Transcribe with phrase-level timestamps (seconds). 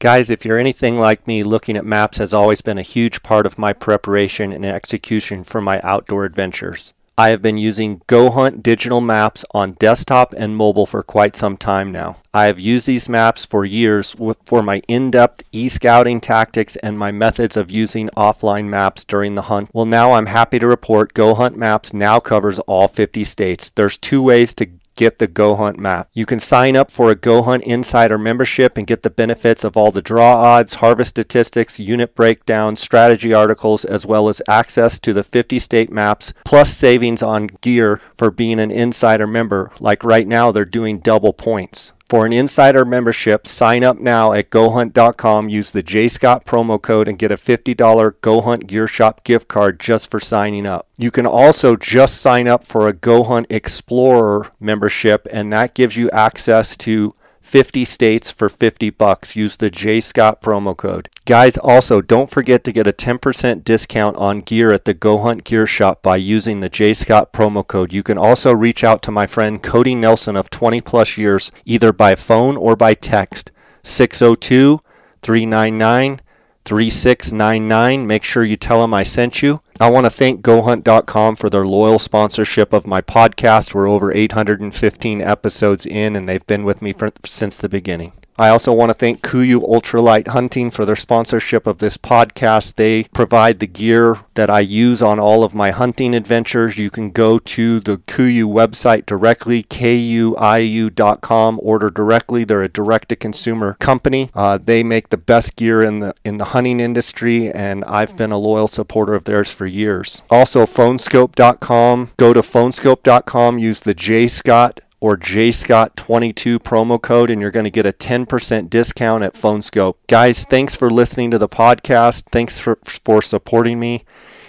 [0.00, 3.44] Guys, if you're anything like me, looking at maps has always been a huge part
[3.44, 6.94] of my preparation and execution for my outdoor adventures.
[7.18, 11.90] I have been using GoHunt digital maps on desktop and mobile for quite some time
[11.90, 12.18] now.
[12.32, 16.76] I have used these maps for years with, for my in depth e scouting tactics
[16.76, 19.68] and my methods of using offline maps during the hunt.
[19.72, 23.70] Well, now I'm happy to report GoHunt Maps now covers all 50 states.
[23.70, 24.66] There's two ways to
[24.98, 26.10] get the Go Hunt map.
[26.12, 29.76] You can sign up for a Go Hunt Insider membership and get the benefits of
[29.76, 35.12] all the draw odds, harvest statistics, unit breakdowns, strategy articles, as well as access to
[35.12, 39.70] the 50 state maps, plus savings on gear for being an insider member.
[39.78, 41.92] Like right now, they're doing double points.
[42.08, 45.50] For an insider membership, sign up now at GoHunt.com.
[45.50, 50.10] Use the JScott promo code and get a $50 GoHunt Gear Shop gift card just
[50.10, 50.88] for signing up.
[50.96, 56.10] You can also just sign up for a GoHunt Explorer membership, and that gives you
[56.10, 57.14] access to
[57.48, 59.34] 50 states for 50 bucks.
[59.34, 61.08] Use the J Scott promo code.
[61.24, 65.44] Guys, also don't forget to get a 10% discount on gear at the Go Hunt
[65.44, 67.90] Gear Shop by using the J Scott promo code.
[67.90, 71.90] You can also reach out to my friend Cody Nelson of 20 plus years either
[71.90, 73.50] by phone or by text.
[73.82, 74.80] 602
[75.22, 76.20] 399
[76.68, 78.06] 3699.
[78.06, 79.62] Make sure you tell them I sent you.
[79.80, 83.72] I want to thank GoHunt.com for their loyal sponsorship of my podcast.
[83.72, 88.12] We're over 815 episodes in, and they've been with me for, since the beginning.
[88.38, 92.76] I also want to thank Kuiu Ultralight Hunting for their sponsorship of this podcast.
[92.76, 96.78] They provide the gear that I use on all of my hunting adventures.
[96.78, 102.44] You can go to the Kuiu website directly, kuiu.com, order directly.
[102.44, 104.30] They're a direct to consumer company.
[104.34, 108.30] Uh, they make the best gear in the in the hunting industry, and I've been
[108.30, 110.22] a loyal supporter of theirs for years.
[110.30, 112.10] Also, phoneskope.com.
[112.16, 113.58] Go to phoneskope.com.
[113.58, 118.68] use the J Scott or JScott22 promo code, and you're going to get a 10%
[118.68, 119.94] discount at PhoneSkope.
[120.06, 122.24] Guys, thanks for listening to the podcast.
[122.30, 124.04] Thanks for, for supporting me.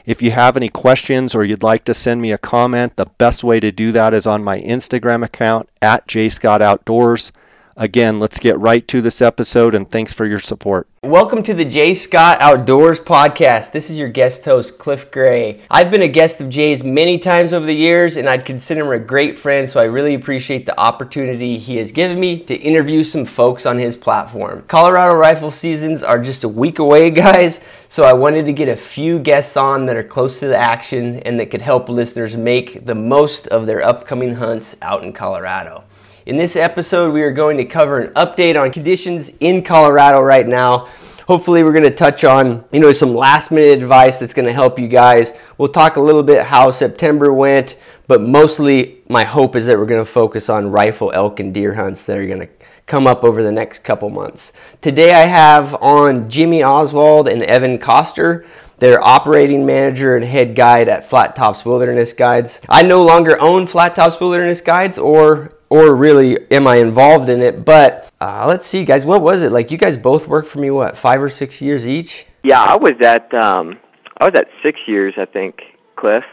[0.05, 3.43] If you have any questions or you'd like to send me a comment, the best
[3.43, 7.31] way to do that is on my Instagram account at JScottOutdoors.
[7.79, 10.89] Again, let's get right to this episode and thanks for your support.
[11.01, 13.71] Welcome to the Jay Scott Outdoors Podcast.
[13.71, 15.61] This is your guest host, Cliff Gray.
[15.71, 18.91] I've been a guest of Jay's many times over the years, and I'd consider him
[18.91, 23.01] a great friend, so I really appreciate the opportunity he has given me to interview
[23.01, 24.65] some folks on his platform.
[24.67, 28.75] Colorado rifle seasons are just a week away, guys, so I wanted to get a
[28.75, 32.85] few guests on that are close to the action and that could help listeners make
[32.85, 35.85] the most of their upcoming hunts out in Colorado.
[36.29, 40.47] In this episode, we are going to cover an update on conditions in Colorado right
[40.47, 40.87] now.
[41.25, 44.53] Hopefully, we're going to touch on you know some last minute advice that's going to
[44.53, 45.33] help you guys.
[45.57, 49.87] We'll talk a little bit how September went, but mostly my hope is that we're
[49.87, 52.49] going to focus on rifle, elk, and deer hunts that are going to
[52.85, 54.53] come up over the next couple months.
[54.81, 58.45] Today, I have on Jimmy Oswald and Evan Coster.
[58.77, 62.61] They're operating manager and head guide at Flat Tops Wilderness Guides.
[62.69, 67.41] I no longer own Flat Tops Wilderness Guides or or really am I involved in
[67.41, 67.63] it?
[67.63, 69.05] But uh, let's see, guys.
[69.05, 69.71] What was it like?
[69.71, 72.25] You guys both worked for me what five or six years each?
[72.43, 73.79] Yeah, I was at um,
[74.17, 75.59] I was at six years, I think,
[75.95, 76.23] Cliff,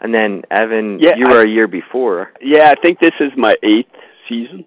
[0.00, 2.32] and then Evan, Yeah, you were a year before.
[2.40, 3.90] Yeah, I think this is my eighth
[4.28, 4.66] season.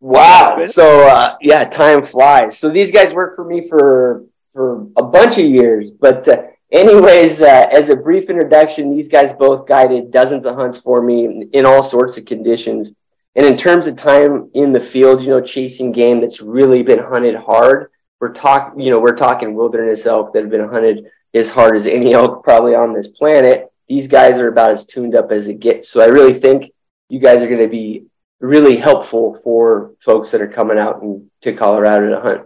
[0.00, 0.62] Wow.
[0.64, 2.58] So uh, yeah, time flies.
[2.58, 5.90] So these guys worked for me for for a bunch of years.
[5.90, 10.78] But uh, anyways, uh, as a brief introduction, these guys both guided dozens of hunts
[10.78, 12.92] for me in, in all sorts of conditions.
[13.34, 16.98] And in terms of time in the field, you know, chasing game that's really been
[16.98, 17.90] hunted hard.
[18.20, 21.86] We're talking, you know, we're talking wilderness elk that have been hunted as hard as
[21.86, 23.70] any elk probably on this planet.
[23.88, 25.88] These guys are about as tuned up as it gets.
[25.88, 26.72] So I really think
[27.08, 28.06] you guys are going to be
[28.40, 32.42] really helpful for folks that are coming out in, to Colorado to hunt.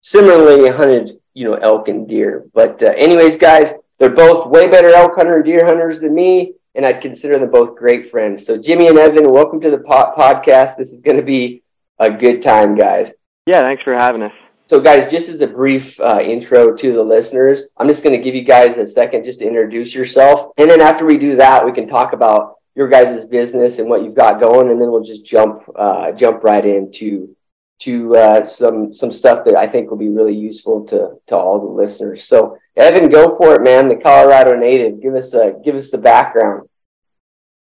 [0.00, 2.46] Similarly, hunted, you know, elk and deer.
[2.54, 6.54] But uh, anyways, guys, they're both way better elk hunter and deer hunters than me,
[6.76, 8.46] and I'd consider them both great friends.
[8.46, 10.76] So Jimmy and Evan, welcome to the po- podcast.
[10.76, 11.62] This is going to be
[11.98, 13.12] a good time, guys.
[13.46, 14.32] Yeah, thanks for having us.
[14.68, 18.22] So, guys, just as a brief uh, intro to the listeners, I'm just going to
[18.22, 20.50] give you guys a second just to introduce yourself.
[20.58, 24.02] And then after we do that, we can talk about your guys' business and what
[24.02, 24.70] you've got going.
[24.70, 27.36] And then we'll just jump uh, jump right into
[27.80, 31.60] to uh, some some stuff that I think will be really useful to to all
[31.60, 32.24] the listeners.
[32.24, 33.88] So, Evan, go for it, man.
[33.88, 35.02] The Colorado native.
[35.02, 36.68] Give us a give us the background.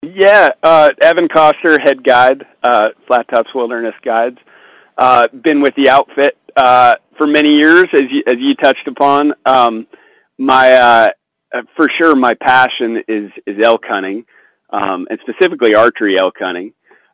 [0.03, 4.39] Yeah, uh, Evan Koster, head guide, uh, Flat Tops Wilderness Guides.
[4.97, 9.35] Uh, been with the outfit uh, for many years, as you, as you touched upon.
[9.45, 9.87] Um,
[10.39, 11.09] my uh,
[11.55, 14.25] uh, for sure, my passion is is elk hunting,
[14.71, 16.73] um, and specifically archery elk hunting.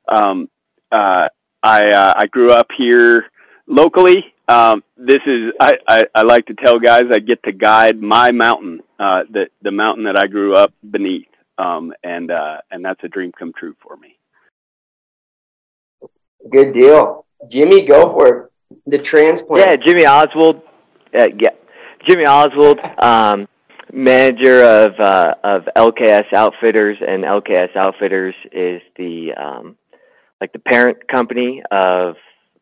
[0.09, 0.49] Um,
[0.93, 1.29] uh,
[1.63, 3.27] I uh, I grew up here
[3.67, 8.01] locally um, this is I, I, I like to tell guys I get to guide
[8.01, 11.27] my mountain, uh, the the mountain that I grew up beneath,
[11.59, 14.17] um, and uh, and that's a dream come true for me.
[16.51, 17.87] Good deal, Jimmy.
[17.87, 18.53] Go for it.
[18.87, 19.67] The transplant.
[19.67, 20.63] Yeah, Jimmy Oswald.
[21.13, 21.51] Uh, yeah,
[22.09, 23.49] Jimmy Oswald, um,
[23.93, 29.77] manager of uh, of LKS Outfitters, and LKS Outfitters is the um,
[30.41, 32.17] like the parent company of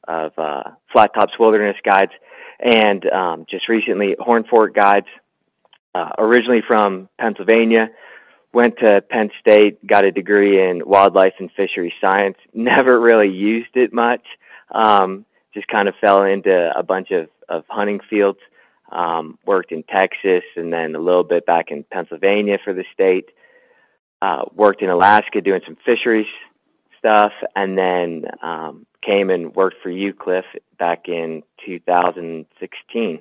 [0.06, 0.62] of uh,
[0.92, 2.12] Flat Tops Wilderness Guides,
[2.60, 5.06] and um, just recently Horn Fork Guides.
[5.94, 7.88] Uh, originally from Pennsylvania,
[8.52, 12.36] went to Penn State, got a degree in wildlife and fishery science.
[12.54, 14.22] Never really used it much.
[14.72, 18.40] Um, just kind of fell into a bunch of, of hunting fields.
[18.90, 23.28] Um, worked in Texas and then a little bit back in Pennsylvania for the state.
[24.20, 26.26] Uh, worked in Alaska doing some fisheries
[27.04, 30.44] stuff, and then um, came and worked for you, Cliff,
[30.78, 33.20] back in 2016,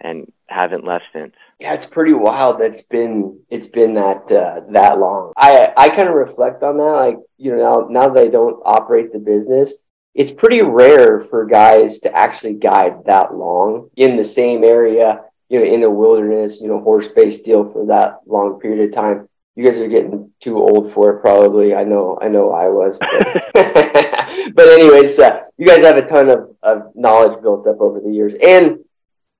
[0.00, 1.32] and haven't left since.
[1.58, 2.60] Yeah, it's pretty wild.
[2.60, 5.32] That's been it's been that uh, that long.
[5.36, 6.84] I I kind of reflect on that.
[6.84, 9.72] Like you know now now that I don't operate the business,
[10.14, 15.20] it's pretty rare for guys to actually guide that long in the same area.
[15.48, 16.60] You know, in the wilderness.
[16.60, 19.28] You know, horse based deal for that long period of time.
[19.54, 21.74] You guys are getting too old for it, probably.
[21.74, 22.96] I know, I know, I was.
[22.98, 23.52] But,
[24.54, 28.10] but anyways, uh, you guys have a ton of, of knowledge built up over the
[28.10, 28.78] years, and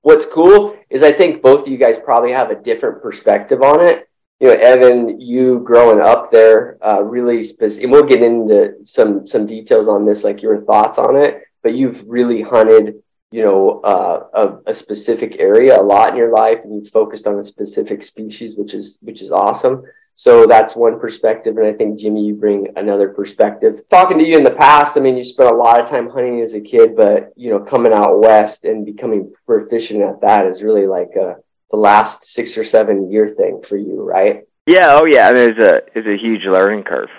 [0.03, 3.81] what's cool is I think both of you guys probably have a different perspective on
[3.81, 4.07] it.
[4.39, 9.25] You know, Evan, you growing up there, uh, really specific, and we'll get into some
[9.25, 11.41] some details on this, like your thoughts on it.
[11.63, 13.01] But you've really hunted,
[13.31, 17.25] you know, uh, a, a specific area a lot in your life, and you've focused
[17.25, 19.83] on a specific species, which is which is awesome.
[20.15, 21.57] So that's one perspective.
[21.57, 23.81] And I think, Jimmy, you bring another perspective.
[23.89, 26.39] Talking to you in the past, I mean, you spent a lot of time hunting
[26.41, 30.61] as a kid, but, you know, coming out west and becoming proficient at that is
[30.61, 31.37] really like a,
[31.71, 34.43] the last six or seven year thing for you, right?
[34.67, 34.99] Yeah.
[35.01, 35.29] Oh, yeah.
[35.29, 37.09] I mean, it's a, it's a huge learning curve.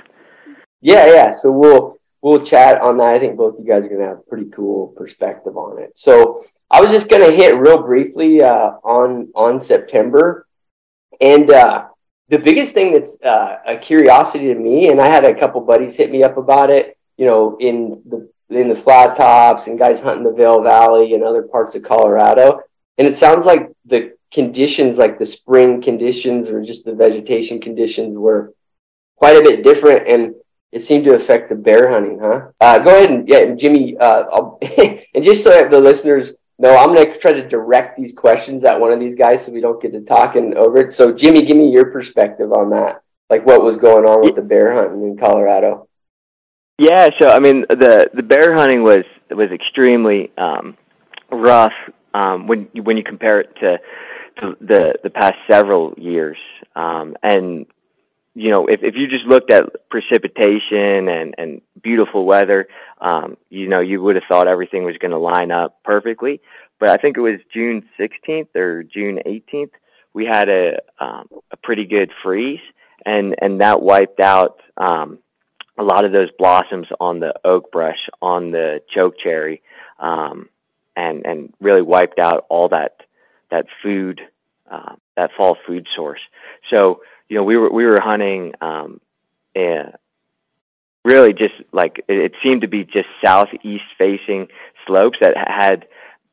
[0.81, 1.07] Yeah.
[1.13, 1.33] Yeah.
[1.33, 3.09] So we'll, we'll chat on that.
[3.09, 5.99] I think both you guys are going to have a pretty cool perspective on it.
[5.99, 10.47] So I was just going to hit real briefly uh, on, on September.
[11.21, 11.89] And, uh,
[12.29, 15.97] the biggest thing that's uh, a curiosity to me, and I had a couple buddies
[15.97, 20.01] hit me up about it, you know, in the in the flat tops and guys
[20.01, 22.61] hunting the Vail Valley and other parts of Colorado.
[22.99, 28.17] And it sounds like the conditions, like the spring conditions or just the vegetation conditions,
[28.17, 28.55] were
[29.17, 30.35] quite a bit different, and
[30.73, 32.49] it seemed to affect the bear hunting, huh?
[32.61, 34.25] Uh, go ahead and yeah, and Jimmy, uh,
[35.15, 38.81] and just so the listeners no, I'm going to try to direct these questions at
[38.81, 40.93] one of these guys so we don't get to talking over it.
[40.93, 43.03] So, Jimmy, give me your perspective on that.
[43.31, 45.89] Like what was going on with the bear hunting in Colorado?
[46.79, 50.77] Yeah, so I mean, the the bear hunting was was extremely um,
[51.31, 51.73] rough
[52.13, 53.79] um, when when you compare it to,
[54.41, 56.37] to the the past several years.
[56.77, 57.67] Um, and
[58.35, 62.67] you know, if if you just looked at precipitation and and beautiful weather,
[63.01, 66.41] um, you know, you would have thought everything was going to line up perfectly.
[66.81, 69.71] But I think it was June 16th or June 18th,
[70.15, 72.61] we had a um, a pretty good freeze,
[73.05, 75.19] and and that wiped out um,
[75.77, 79.61] a lot of those blossoms on the oak brush, on the choke cherry,
[79.99, 80.49] um,
[80.97, 82.97] and and really wiped out all that
[83.51, 84.21] that food,
[84.71, 86.21] uh, that fall food source.
[86.73, 89.01] So you know, we were we were hunting um,
[89.55, 89.93] and
[91.05, 94.49] really just like it, it seemed to be just southeast facing
[94.87, 95.87] slopes that had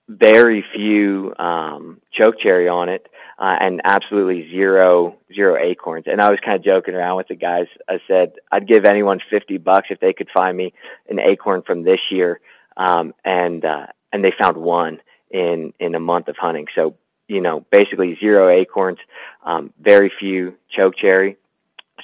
[0.08, 3.08] very few um, choke cherry on it
[3.40, 6.06] uh, and absolutely zero zero acorns.
[6.08, 7.68] And I was kind of joking around with the guys.
[7.88, 10.74] I said I'd give anyone fifty bucks if they could find me
[11.10, 12.40] an acorn from this year.
[12.78, 16.68] Um, and uh, and they found one in in a month of hunting.
[16.76, 16.96] So
[17.32, 18.98] you know, basically zero acorns,
[19.46, 21.38] um, very few choke cherry.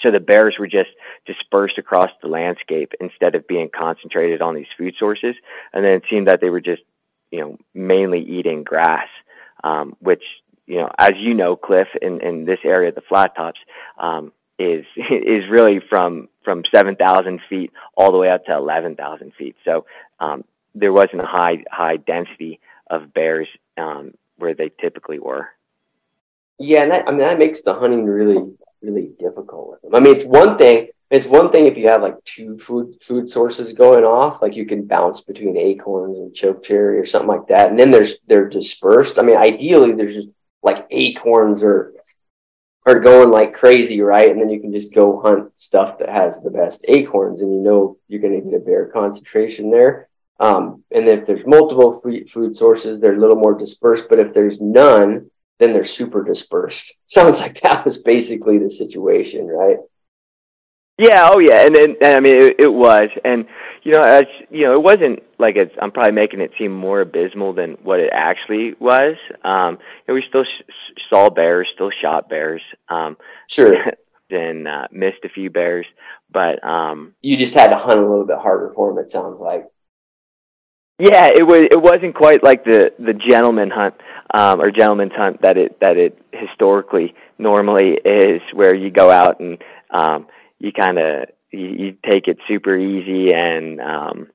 [0.01, 0.89] So the bears were just
[1.25, 5.35] dispersed across the landscape instead of being concentrated on these food sources.
[5.73, 6.81] And then it seemed that they were just,
[7.29, 9.09] you know, mainly eating grass,
[9.65, 10.23] um, which,
[10.65, 13.59] you know, as you know, Cliff, in, in this area, of the flat tops,
[13.99, 19.57] um, is is really from from 7,000 feet all the way up to 11,000 feet.
[19.65, 19.85] So
[20.21, 25.49] um, there wasn't a high high density of bears um, where they typically were.
[26.59, 28.41] Yeah, and that I mean that makes the hunting really
[28.81, 29.95] really difficult with them.
[29.95, 30.87] I mean, it's one thing.
[31.09, 34.65] It's one thing if you have like two food food sources going off, like you
[34.65, 38.49] can bounce between acorns and choke cherry or something like that, and then there's they're
[38.49, 39.19] dispersed.
[39.19, 40.29] I mean, ideally there's just
[40.63, 41.93] like acorns or
[42.85, 44.29] are going like crazy, right?
[44.29, 47.61] And then you can just go hunt stuff that has the best acorns, and you
[47.61, 50.09] know you're going to get a bear concentration there.
[50.39, 54.05] Um, and if there's multiple food sources, they're a little more dispersed.
[54.09, 56.93] But if there's none, then they're super dispersed.
[57.05, 59.77] Sounds like that was basically the situation, right?
[60.97, 61.29] Yeah.
[61.31, 61.65] Oh, yeah.
[61.65, 63.45] And then I mean, it, it was, and
[63.83, 65.73] you know, as you know, it wasn't like it's.
[65.81, 69.15] I'm probably making it seem more abysmal than what it actually was.
[69.43, 69.77] Um,
[70.07, 70.71] and we still sh-
[71.09, 72.61] saw bears, still shot bears.
[72.89, 73.17] Um,
[73.47, 73.73] sure.
[74.29, 75.85] and uh, missed a few bears,
[76.29, 79.03] but um, you just had to hunt a little bit harder for them.
[79.03, 79.65] It sounds like.
[80.99, 81.63] Yeah, it was.
[81.69, 83.95] It wasn't quite like the the gentleman hunt
[84.33, 89.39] um, or gentleman's hunt that it that it historically normally is, where you go out
[89.39, 89.61] and
[89.91, 90.27] um,
[90.59, 94.27] you kind of you, you take it super easy and um,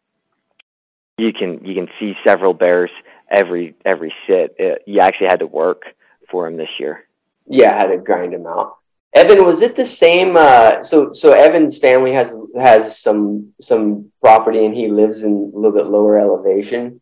[1.19, 2.91] you can you can see several bears
[3.29, 4.55] every every sit.
[4.59, 5.83] It, you actually had to work
[6.31, 7.05] for them this year.
[7.47, 8.77] Yeah, I had to grind them out.
[9.15, 10.37] Evan, was it the same?
[10.37, 15.57] Uh, so, so Evan's family has has some some property, and he lives in a
[15.57, 17.01] little bit lower elevation,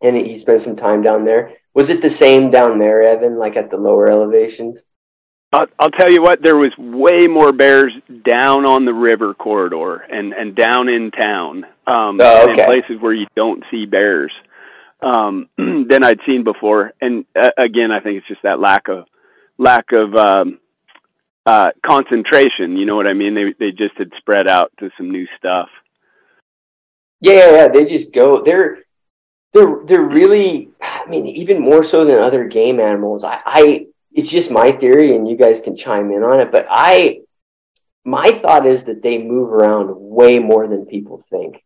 [0.00, 1.52] and he spent some time down there.
[1.74, 4.84] Was it the same down there, Evan, like at the lower elevations?
[5.52, 7.92] I'll, I'll tell you what, there was way more bears
[8.24, 12.60] down on the river corridor and and down in town, um, oh, okay.
[12.60, 14.32] in places where you don't see bears
[15.02, 16.92] um, than I'd seen before.
[17.00, 19.06] And uh, again, I think it's just that lack of
[19.58, 20.58] lack of um,
[21.50, 22.76] uh, concentration.
[22.76, 23.34] You know what I mean?
[23.34, 25.68] They they just had spread out to some new stuff.
[27.20, 27.68] Yeah, yeah, yeah.
[27.68, 28.44] They just go.
[28.44, 28.78] They're
[29.52, 30.70] they're they're really.
[30.80, 33.24] I mean, even more so than other game animals.
[33.24, 36.52] I, I it's just my theory, and you guys can chime in on it.
[36.52, 37.22] But I,
[38.04, 41.64] my thought is that they move around way more than people think.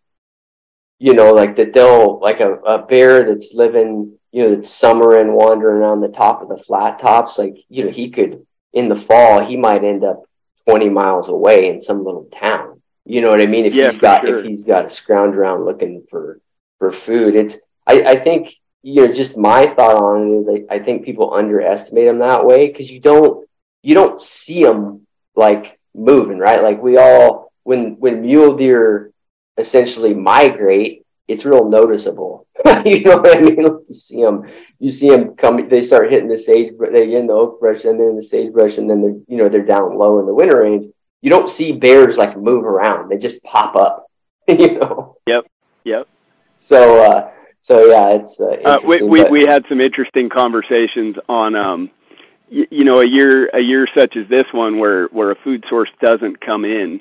[0.98, 5.18] You know, like that they'll like a, a bear that's living, you know, that's summer
[5.18, 7.36] and wandering around the top of the flat tops.
[7.36, 10.24] Like you know, he could in the fall, he might end up
[10.68, 12.80] 20 miles away in some little town.
[13.04, 13.66] You know what I mean?
[13.66, 14.40] If yeah, he's got sure.
[14.40, 16.40] if he's got to scrounge around looking for
[16.78, 20.76] for food, it's I, I think you know just my thought on it is I,
[20.76, 23.46] I think people underestimate them that way because you don't
[23.82, 29.12] you don't see them like moving right like we all when when mule deer
[29.58, 32.46] essentially migrate it's real noticeable.
[32.86, 33.58] you know what I mean?
[33.58, 34.42] You see them,
[34.78, 35.68] you see them come.
[35.68, 38.78] They start hitting the sage, they get in the oak brush, and then the sagebrush,
[38.78, 40.86] and then they're you know they're down low in the winter range.
[41.20, 44.06] You don't see bears like move around; they just pop up.
[44.48, 45.16] you know.
[45.26, 45.44] Yep.
[45.84, 46.08] Yep.
[46.58, 47.30] So, uh,
[47.60, 49.30] so yeah, it's uh, uh, we we, but...
[49.30, 51.90] we had some interesting conversations on um,
[52.50, 55.64] y- you know a year a year such as this one where where a food
[55.68, 57.00] source doesn't come in.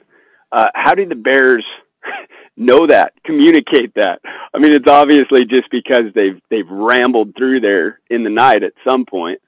[0.51, 1.65] Uh, how do the bears
[2.56, 4.20] know that, communicate that.
[4.54, 8.74] I mean, it's obviously just because they've they've rambled through there in the night at
[8.88, 9.42] some point.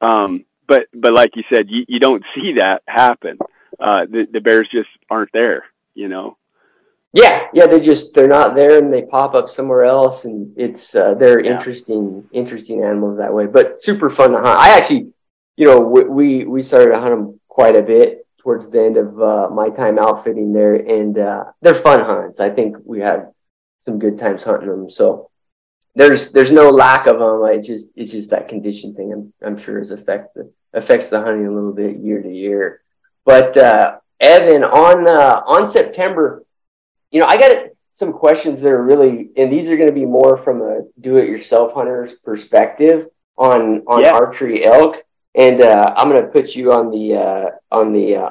[0.00, 3.38] Um, but but like you said, you, you don't see that happen.
[3.78, 6.36] Uh, the the bears just aren't there, you know.
[7.14, 10.94] Yeah, yeah, they just they're not there and they pop up somewhere else, and it's
[10.94, 11.52] uh, they're Yeah.
[11.56, 13.46] interesting interesting animals that way.
[13.46, 14.58] But super fun to hunt.
[14.58, 15.12] I actually,
[15.56, 18.96] you know, we we, we started to hunt them quite a bit towards the end
[18.96, 22.40] of uh, my time outfitting there, and uh, they're fun hunts.
[22.40, 23.30] I think we had
[23.82, 24.88] some good times hunting them.
[24.88, 25.28] So
[25.94, 27.44] there's there's no lack of them.
[27.52, 29.12] It's just it's just that condition thing.
[29.12, 32.80] I'm I'm sure is affect the, affects the hunting a little bit year to year.
[33.26, 36.42] But uh, Evan, on uh, on September,
[37.10, 40.06] you know, I got some questions that are really, and these are going to be
[40.06, 44.14] more from a do-it-yourself hunter's perspective on on Yeah.
[44.14, 45.04] archery elk.
[45.34, 48.30] And uh, I'm going to put you on the uh, on the uh,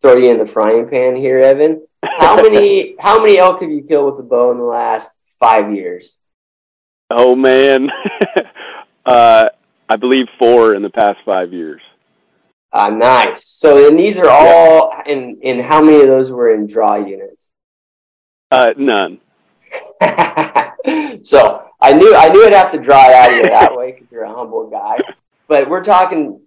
[0.00, 1.86] throw you in the frying pan here, Evan.
[2.02, 5.72] How many how many elk have you killed with a bow in the last five
[5.74, 6.16] years?
[7.10, 7.88] oh man,
[9.06, 9.48] uh,
[9.88, 11.80] I believe four in the past five years.
[12.72, 13.46] Uh, nice.
[13.46, 17.46] So, and these are all in in how many of those were in draw units?
[18.50, 19.20] Uh, none.
[21.22, 24.08] so I knew I knew I'd have to draw out of you that way because
[24.10, 24.98] you're a humble guy.
[25.48, 26.40] But we're talking,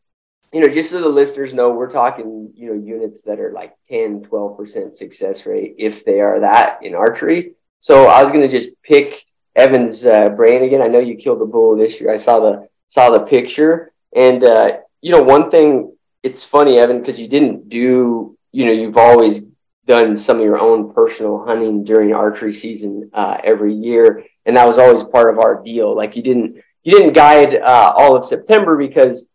[0.54, 3.76] you know, just so the listeners know, we're talking, you know, units that are like
[3.90, 7.54] 10, 12% success rate if they are that in archery.
[7.82, 10.82] So I was going to just pick Evan's uh, brain again.
[10.82, 12.14] I know you killed the bull this year.
[12.14, 15.96] I saw the saw the picture, and uh, you know, one thing.
[16.24, 18.38] It's funny, Evan, because you didn't do.
[18.52, 19.42] You know, you've always
[19.88, 24.68] done some of your own personal hunting during archery season uh, every year, and that
[24.68, 25.96] was always part of our deal.
[25.96, 29.28] Like you didn't you didn't guide uh, all of September because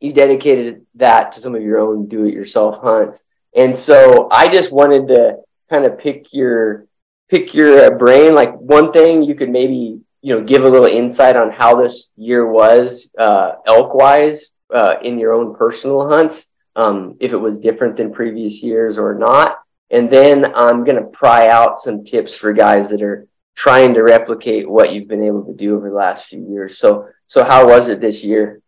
[0.00, 3.24] you dedicated that to some of your own do-it-yourself hunts.
[3.54, 5.38] And so I just wanted to
[5.70, 6.86] kind of pick your
[7.28, 8.34] pick your uh, brain.
[8.34, 12.10] Like one thing you could maybe you know give a little insight on how this
[12.16, 17.58] year was uh, elk wise uh, in your own personal hunts, um, if it was
[17.58, 19.58] different than previous years or not.
[19.90, 24.68] And then I'm gonna pry out some tips for guys that are trying to replicate
[24.68, 26.78] what you've been able to do over the last few years.
[26.78, 28.60] So, so how was it this year?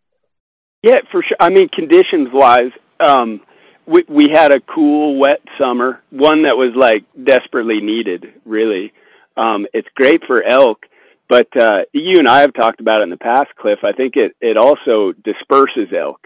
[0.82, 1.36] Yeah, for sure.
[1.38, 3.40] I mean, conditions wise, um,
[3.86, 8.26] we we had a cool, wet summer, one that was like desperately needed.
[8.44, 8.92] Really,
[9.36, 10.84] um, it's great for elk,
[11.28, 13.80] but uh, you and I have talked about it in the past, Cliff.
[13.82, 16.20] I think it it also disperses elk.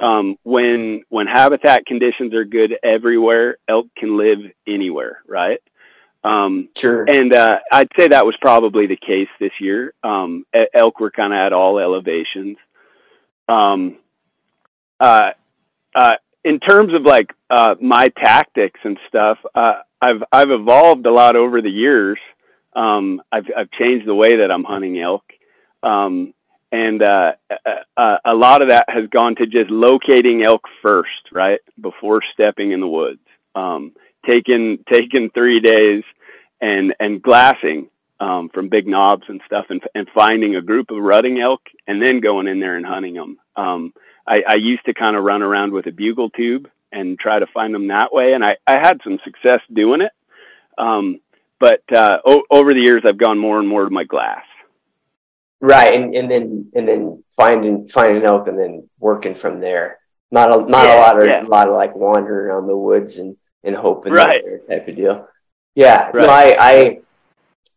[0.00, 5.60] Um, when when habitat conditions are good everywhere, elk can live anywhere, right?
[6.24, 7.04] Um, sure.
[7.04, 9.94] And uh, I'd say that was probably the case this year.
[10.04, 12.58] Um, elk were kind of at all elevations.
[13.48, 13.98] Um,
[15.00, 15.30] uh,
[15.94, 16.12] uh,
[16.44, 21.36] in terms of like uh, my tactics and stuff, uh, I've I've evolved a lot
[21.36, 22.18] over the years.
[22.74, 25.24] Um, I've I've changed the way that I'm hunting elk,
[25.82, 26.34] um,
[26.70, 31.30] and uh, a, uh, a lot of that has gone to just locating elk first,
[31.32, 33.20] right before stepping in the woods.
[33.54, 33.92] Um,
[34.28, 36.04] taking taking three days
[36.60, 37.88] and and glassing
[38.20, 42.04] um, from big knobs and stuff, and and finding a group of rutting elk, and
[42.04, 43.38] then going in there and hunting them.
[43.56, 43.92] Um,
[44.26, 47.46] I, I used to kind of run around with a bugle tube and try to
[47.52, 50.12] find them that way, and I, I had some success doing it.
[50.78, 51.20] Um,
[51.58, 54.44] but uh, o- over the years, I've gone more and more to my glass.
[55.60, 59.98] Right, and, and then and then finding finding elk and then working from there.
[60.30, 61.42] Not a not yeah, a lot of yeah.
[61.42, 64.42] a lot of like wandering around the woods and and hoping right.
[64.68, 65.28] type of deal.
[65.74, 66.14] Yeah, right.
[66.14, 66.98] no, I I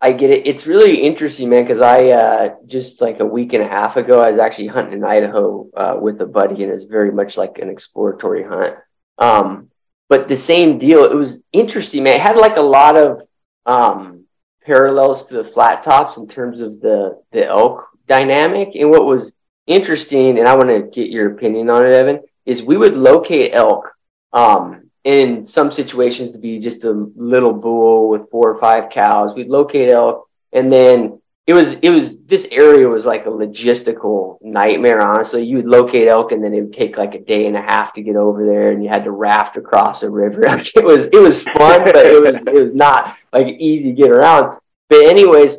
[0.01, 0.46] I get it.
[0.46, 4.22] It's really interesting, man, because I uh, just like a week and a half ago,
[4.22, 7.38] I was actually hunting in Idaho uh, with a buddy, and it was very much
[7.38, 8.75] like an exploratory hunt.
[9.18, 9.72] Um,
[10.10, 11.06] but the same deal.
[11.06, 12.15] It was interesting, man.
[12.18, 13.22] It had like a lot of
[13.65, 14.25] um,
[14.63, 18.75] parallels to the flat tops in terms of the the elk dynamic.
[18.75, 19.32] And what was
[19.65, 23.54] interesting, and I want to get your opinion on it, Evan, is we would locate
[23.54, 23.92] elk.
[24.34, 29.36] Um, in some situations to be just a little bull with four or five cows.
[29.36, 34.40] We'd locate elk, and then it was it was this area was like a logistical
[34.42, 35.00] nightmare.
[35.02, 37.62] Honestly, you would locate elk, and then it would take like a day and a
[37.62, 40.44] half to get over there, and you had to raft across a river.
[40.75, 44.10] It was it was fun, but it was it was not like easy to get
[44.10, 44.58] around.
[44.90, 45.58] But anyways,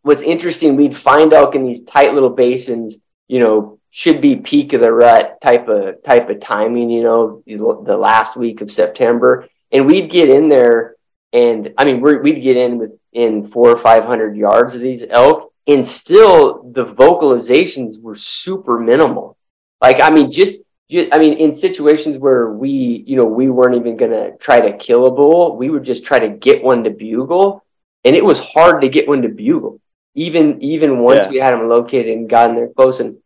[0.00, 2.96] what's interesting, we'd find elk in these tight little basins,
[3.28, 7.42] you know, should be peak of the rut type of type of timing, you know,
[7.46, 9.48] the last week of September.
[9.72, 10.96] And we'd get in there
[11.32, 15.04] and I mean we'd get in with in four or five hundred yards of these
[15.08, 19.36] elk, and still the vocalizations were super minimal.
[19.80, 20.56] Like I mean, just,
[20.90, 24.76] just I mean, in situations where we, you know, we weren't even gonna try to
[24.76, 27.64] kill a bull, we would just try to get one to bugle,
[28.04, 29.80] and it was hard to get one to bugle.
[30.14, 31.30] Even even once yeah.
[31.30, 33.18] we had them located and gotten there close and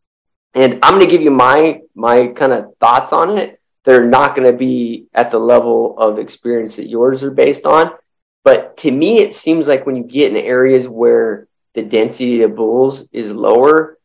[0.55, 3.61] and I'm going to give you my my kind of thoughts on it.
[3.85, 7.91] They're not going to be at the level of experience that yours are based on.
[8.43, 12.57] But to me, it seems like when you get in areas where the density of
[12.57, 13.99] bulls is lower,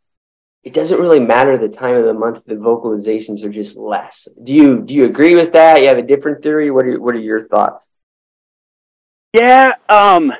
[0.63, 2.43] it doesn't really matter the time of the month.
[2.45, 4.27] The vocalizations are just less.
[4.41, 5.81] Do you do you agree with that?
[5.81, 6.71] You have a different theory.
[6.71, 7.87] What are what are your thoughts?
[9.33, 10.33] Yeah, um,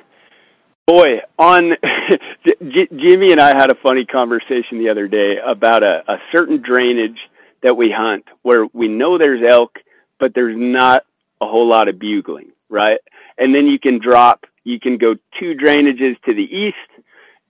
[0.89, 1.73] Boy, on
[2.63, 6.63] J- Jimmy and I had a funny conversation the other day about a, a certain
[6.63, 7.19] drainage
[7.61, 9.77] that we hunt where we know there's elk,
[10.19, 11.03] but there's not
[11.41, 12.99] a whole lot of bugling, right?
[13.37, 17.05] And then you can drop, you can go two drainages to the east,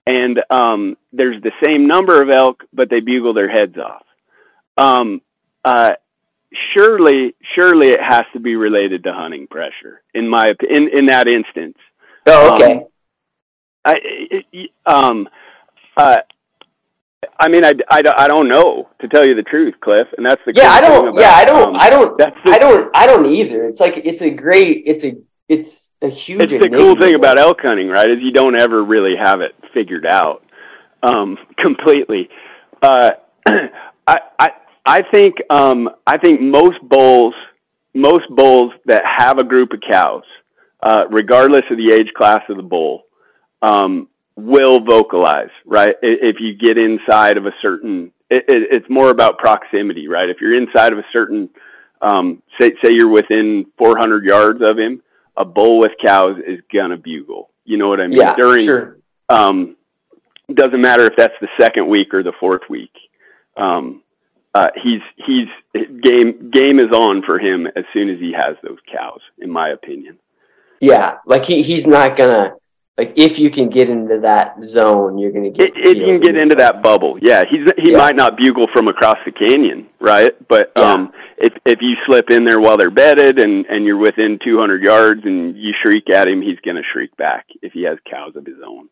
[0.06, 4.04] and um, there's the same number of elk, but they bugle their heads off.
[4.76, 5.22] Um,
[5.64, 5.92] uh,
[6.76, 11.26] surely, surely it has to be related to hunting pressure in my in in that
[11.26, 11.78] instance.
[12.26, 12.72] Oh, okay.
[12.72, 12.84] Um,
[13.84, 13.94] I,
[14.86, 15.28] um,
[15.96, 16.18] uh,
[17.38, 20.40] I mean, I, I, I don't know to tell you the truth, Cliff, and that's
[20.46, 20.70] the yeah.
[20.70, 21.08] I don't.
[21.08, 21.68] About, yeah, I don't.
[21.68, 22.18] Um, I don't.
[22.18, 22.96] That's the, I don't.
[22.96, 23.64] I don't either.
[23.64, 24.84] It's like it's a great.
[24.86, 25.16] It's a.
[25.48, 26.52] It's a huge.
[26.52, 28.10] It's the cool thing about elk hunting, right?
[28.10, 30.44] Is you don't ever really have it figured out
[31.02, 32.28] um, completely.
[32.82, 33.10] Uh,
[34.06, 34.48] I, I,
[34.84, 35.36] I think.
[35.50, 37.34] Um, I think most bulls,
[37.94, 40.24] most bulls that have a group of cows,
[40.82, 43.04] uh, regardless of the age class of the bull,
[43.62, 45.94] um, will vocalize, right?
[46.02, 50.28] If you get inside of a certain, it, it, it's more about proximity, right?
[50.28, 51.50] If you're inside of a certain,
[52.00, 55.02] um, say, say you're within 400 yards of him,
[55.36, 57.50] a bull with cows is gonna bugle.
[57.64, 58.18] You know what I mean?
[58.18, 58.96] Yeah, During, sure.
[59.28, 59.76] Um,
[60.52, 62.92] doesn't matter if that's the second week or the fourth week.
[63.56, 64.02] Um,
[64.54, 65.46] uh, he's he's
[66.02, 69.68] game game is on for him as soon as he has those cows, in my
[69.68, 70.18] opinion.
[70.80, 72.54] Yeah, like he he's not gonna
[73.00, 75.72] like if you can get into that zone, you're going to get.
[75.74, 77.96] If, you can get into that bubble, yeah, he's he yeah.
[77.96, 80.32] might not bugle from across the canyon, right?
[80.48, 80.82] But yeah.
[80.82, 84.84] um, if if you slip in there while they're bedded and and you're within 200
[84.84, 88.36] yards and you shriek at him, he's going to shriek back if he has cows
[88.36, 88.90] of his own.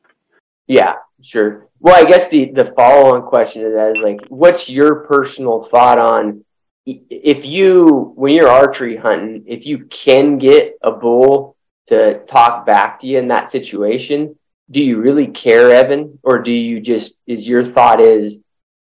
[0.66, 1.68] Yeah, sure.
[1.78, 5.64] Well, I guess the the follow on question to that is like, what's your personal
[5.64, 6.46] thought on
[6.86, 11.57] if you when you're archery hunting, if you can get a bull
[11.88, 14.36] to talk back to you in that situation,
[14.70, 18.40] do you really care, Evan, or do you just is your thought is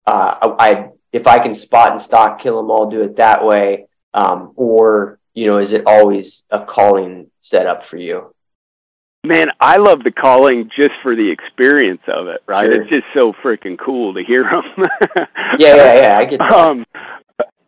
[0.05, 3.87] uh, I if I can spot and stalk kill them all, do it that way,
[4.13, 8.33] um, or you know, is it always a calling setup for you?
[9.23, 12.65] Man, I love the calling just for the experience of it, right?
[12.65, 12.81] Sure.
[12.81, 14.63] It's just so freaking cool to hear them.
[15.59, 16.17] yeah, yeah, yeah.
[16.17, 16.51] I get that.
[16.51, 16.85] Um,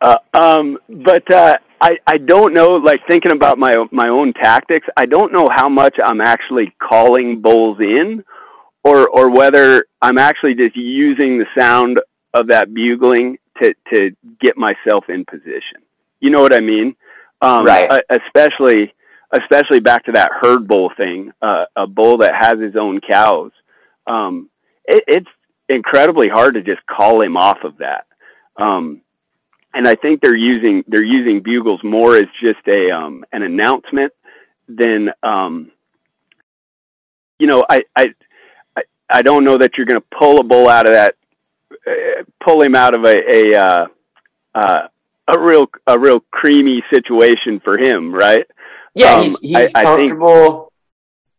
[0.00, 2.76] uh, um, but uh, I I don't know.
[2.76, 7.42] Like thinking about my my own tactics, I don't know how much I'm actually calling
[7.42, 8.24] bulls in,
[8.82, 12.00] or or whether I'm actually just using the sound
[12.32, 15.82] of that bugling to to get myself in position.
[16.20, 16.96] You know what I mean?
[17.42, 18.00] Um, right.
[18.10, 18.94] Especially
[19.38, 21.32] especially back to that herd bull thing.
[21.42, 23.52] Uh, a bull that has his own cows.
[24.06, 24.48] Um,
[24.86, 25.30] it, it's
[25.68, 28.06] incredibly hard to just call him off of that.
[28.56, 29.02] Um,
[29.74, 34.12] and I think they're using they're using bugles more as just a um, an announcement
[34.68, 35.70] than um,
[37.38, 38.06] you know I, I
[39.10, 41.16] I don't know that you're going to pull a bull out of that
[41.86, 43.86] uh, pull him out of a a uh,
[44.54, 44.88] uh,
[45.28, 48.46] a real a real creamy situation for him right?
[48.94, 50.72] Yeah um, he's, he's I, comfortable.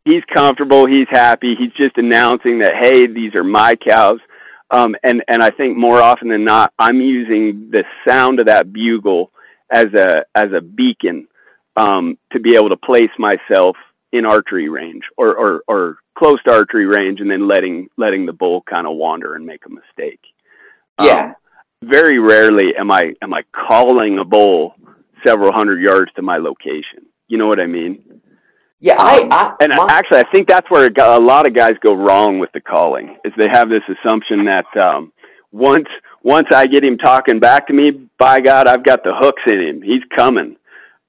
[0.06, 4.20] I he's comfortable he's happy he's just announcing that hey these are my cows
[4.72, 8.72] um, and and I think more often than not, I'm using the sound of that
[8.72, 9.32] bugle
[9.72, 11.28] as a as a beacon
[11.76, 13.76] um, to be able to place myself
[14.12, 18.34] in archery range or, or or close to archery range, and then letting letting the
[18.34, 20.22] bull kind of wander and make a mistake.
[21.02, 21.26] Yeah.
[21.26, 21.36] Um,
[21.84, 24.76] very rarely am I am I calling a bull
[25.26, 27.06] several hundred yards to my location.
[27.28, 28.22] You know what I mean?
[28.86, 31.72] Yeah, I, um, I and my, actually, I think that's where a lot of guys
[31.84, 33.18] go wrong with the calling.
[33.26, 35.12] Is they have this assumption that um,
[35.52, 35.88] once
[36.22, 39.60] once I get him talking back to me, by God, I've got the hooks in
[39.60, 39.82] him.
[39.82, 40.58] He's coming.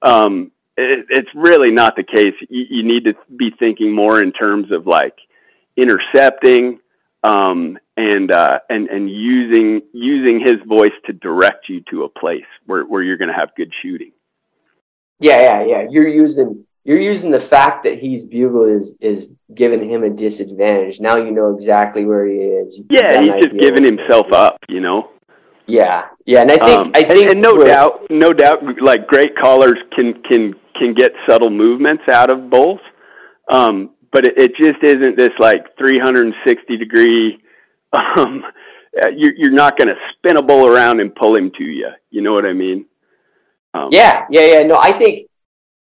[0.01, 2.33] Um, it, it's really not the case.
[2.49, 5.13] You, you need to be thinking more in terms of like
[5.75, 6.79] intercepting
[7.23, 12.41] um, and uh, and and using using his voice to direct you to a place
[12.65, 14.13] where where you're going to have good shooting.
[15.19, 15.87] Yeah, yeah, yeah.
[15.91, 21.01] You're using you're using the fact that he's bugle is is giving him a disadvantage.
[21.01, 22.79] Now you know exactly where he is.
[22.89, 25.11] Yeah, he's just giving himself up, you know.
[25.65, 29.05] Yeah, yeah, and I think um, I think, and, and no doubt, no doubt, like
[29.07, 32.79] great callers can can can get subtle movements out of bulls,
[33.51, 37.43] um, but it, it just isn't this like 360 degree.
[38.17, 38.43] Um,
[39.15, 41.89] you're you're not going to spin a bull around and pull him to you.
[42.09, 42.85] You know what I mean?
[43.73, 44.63] Um, yeah, yeah, yeah.
[44.63, 45.26] No, I think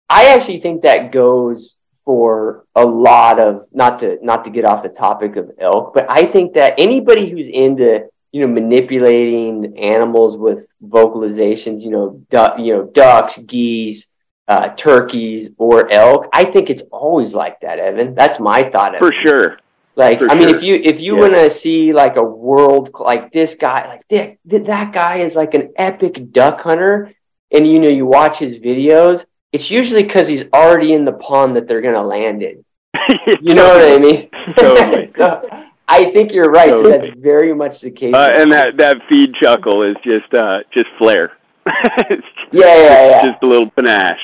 [0.09, 4.83] I actually think that goes for a lot of not to not to get off
[4.83, 10.37] the topic of elk, but I think that anybody who's into you know manipulating animals
[10.37, 14.07] with vocalizations, you know, du- you know, ducks, geese,
[14.47, 18.15] uh, turkeys, or elk, I think it's always like that, Evan.
[18.15, 18.97] That's my thought.
[18.97, 19.59] For sure.
[19.95, 21.21] Like, For I mean, if you if you yeah.
[21.21, 25.53] want to see like a world like this guy, like Dick, that guy is like
[25.53, 27.13] an epic duck hunter,
[27.51, 31.55] and you know you watch his videos it's usually because he's already in the pond
[31.55, 32.65] that they're going to land in.
[33.41, 34.29] You know what I mean?
[34.55, 35.07] Totally.
[35.19, 35.49] so
[35.87, 36.71] I think you're right.
[36.71, 36.91] Totally.
[36.91, 38.13] That's very much the case.
[38.13, 41.33] Uh, and that, that feed chuckle is just uh, just flair.
[41.67, 42.15] yeah,
[42.51, 43.25] yeah, yeah.
[43.25, 44.19] Just a little panache.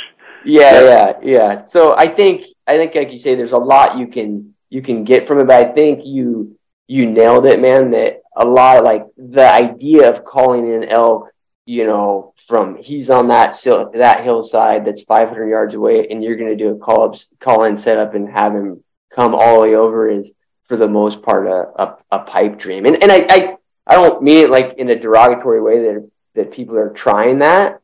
[0.46, 1.64] Yeah, yeah, yeah.
[1.64, 5.04] So I think I think like you say, there's a lot you can you can
[5.04, 5.48] get from it.
[5.48, 7.92] But I think you you nailed it, man.
[7.92, 11.30] That a lot of like the idea of calling in elk
[11.70, 13.56] you know, from he's on that
[13.94, 17.66] that hillside that's 500 yards away, and you're going to do a call up, call
[17.66, 20.32] in setup, and have him come all the way over is
[20.66, 22.88] for the most part a, a, a pipe dream.
[22.88, 26.52] And and I, I I don't mean it like in a derogatory way that that
[26.52, 27.82] people are trying that.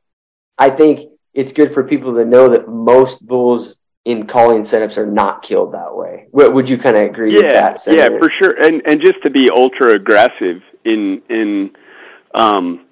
[0.58, 5.06] I think it's good for people to know that most bulls in calling setups are
[5.06, 6.26] not killed that way.
[6.32, 7.82] Would you kind of agree yeah, with that?
[7.82, 8.14] Sentiment?
[8.14, 8.66] Yeah, for sure.
[8.66, 11.70] And and just to be ultra aggressive in in
[12.34, 12.85] um,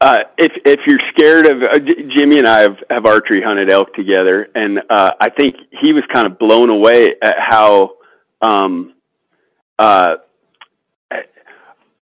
[0.00, 1.78] uh, if if you're scared of uh,
[2.16, 6.02] Jimmy and I have, have archery hunted elk together, and uh, I think he was
[6.12, 7.96] kind of blown away at how
[8.40, 8.94] um,
[9.78, 10.16] uh,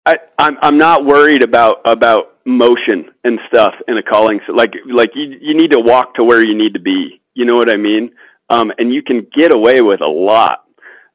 [0.07, 4.41] I, I'm I'm not worried about about motion and stuff in a calling.
[4.47, 7.21] So like like you you need to walk to where you need to be.
[7.35, 8.13] You know what I mean?
[8.49, 10.65] Um, and you can get away with a lot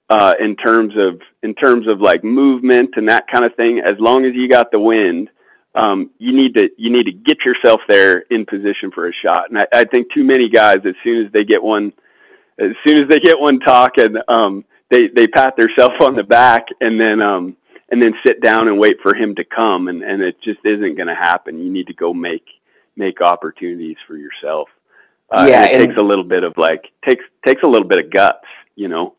[0.09, 3.81] uh, in terms of in terms of like movement and that kind of thing.
[3.83, 5.29] As long as you got the wind,
[5.77, 9.49] um, you need to you need to get yourself there in position for a shot.
[9.49, 11.93] And I, I think too many guys, as soon as they get one,
[12.59, 16.65] as soon as they get one talking, um, they they pat themselves on the back
[16.81, 17.55] and then um,
[17.89, 20.95] and then sit down and wait for him to come, and and it just isn't
[20.95, 21.59] going to happen.
[21.59, 22.45] You need to go make
[22.95, 24.69] make opportunities for yourself.
[25.29, 28.11] Uh, yeah, it takes a little bit of like takes takes a little bit of
[28.11, 29.13] guts, you know.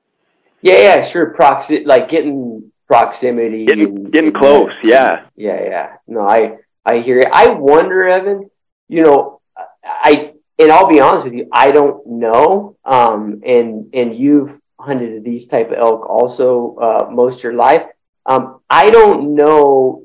[0.61, 1.37] Yeah, yeah, sure.
[1.39, 4.75] Proxi- like getting proximity, getting and, getting and close.
[4.83, 5.97] Yeah, yeah, yeah.
[6.07, 7.29] No, I I hear it.
[7.33, 8.51] I wonder, Evan.
[8.89, 9.41] You know,
[9.85, 12.77] I and I'll be honest with you, I don't know.
[12.85, 17.83] Um, and and you've hunted these type of elk also uh, most of your life.
[18.27, 20.05] Um, I don't know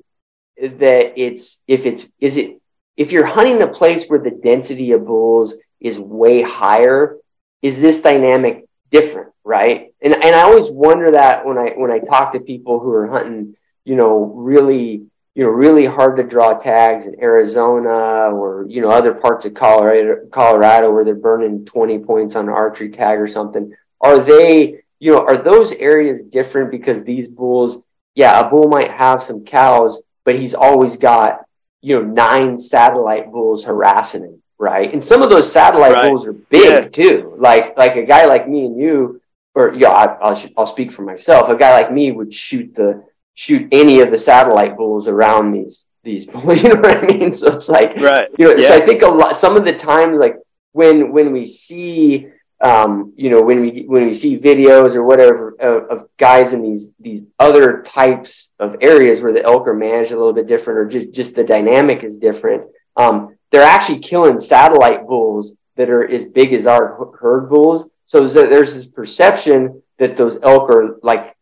[0.58, 2.62] that it's if it's is it
[2.96, 7.18] if you're hunting a place where the density of bulls is way higher,
[7.62, 9.94] is this dynamic different, right?
[10.02, 13.08] And and I always wonder that when I when I talk to people who are
[13.08, 18.82] hunting, you know, really you know really hard to draw tags in Arizona or you
[18.82, 23.20] know other parts of Colorado Colorado where they're burning 20 points on an archery tag
[23.20, 23.74] or something.
[24.00, 27.82] Are they you know are those areas different because these bulls?
[28.16, 31.40] Yeah, a bull might have some cows, but he's always got
[31.82, 34.94] you know nine satellite bulls harassing him right?
[34.94, 36.08] And some of those satellite right.
[36.08, 36.88] bulls are big yeah.
[36.88, 37.36] too.
[37.38, 39.22] Like like a guy like me and you,
[39.54, 41.50] or yeah, I, will I'll speak for myself.
[41.50, 43.04] A guy like me would shoot the
[43.36, 46.64] shoot any of the satellite bulls around these these bulls.
[46.64, 47.34] You know what I mean?
[47.34, 48.30] So it's like right.
[48.40, 48.70] You know, yeah.
[48.70, 49.36] so I think a lot.
[49.36, 50.38] Some of the times, like
[50.72, 52.30] when when we see.
[52.62, 56.62] Um, you know, when we when we see videos or whatever of, of guys in
[56.62, 60.80] these these other types of areas where the elk are managed a little bit different,
[60.80, 62.64] or just just the dynamic is different.
[62.96, 67.88] Um, they're actually killing satellite bulls that are as big as our herd bulls.
[68.08, 71.36] So there's this perception that those elk are like,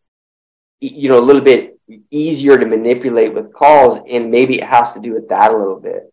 [0.80, 5.00] you know, a little bit easier to manipulate with calls, and maybe it has to
[5.00, 6.12] do with that a little bit.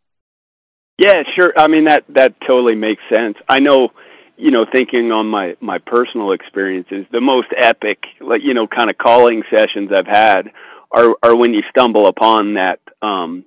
[0.97, 1.53] Yeah, sure.
[1.57, 3.35] I mean that that totally makes sense.
[3.49, 3.89] I know,
[4.37, 8.89] you know, thinking on my my personal experiences, the most epic, like you know, kind
[8.89, 10.51] of calling sessions I've had
[10.91, 13.43] are are when you stumble upon that um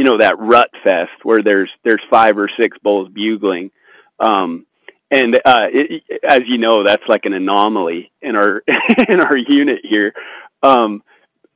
[0.00, 3.70] you know that rut fest where there's there's five or six bulls bugling.
[4.18, 4.64] Um
[5.10, 8.62] and uh it, as you know that's like an anomaly in our
[9.10, 10.14] in our unit here.
[10.62, 11.02] Um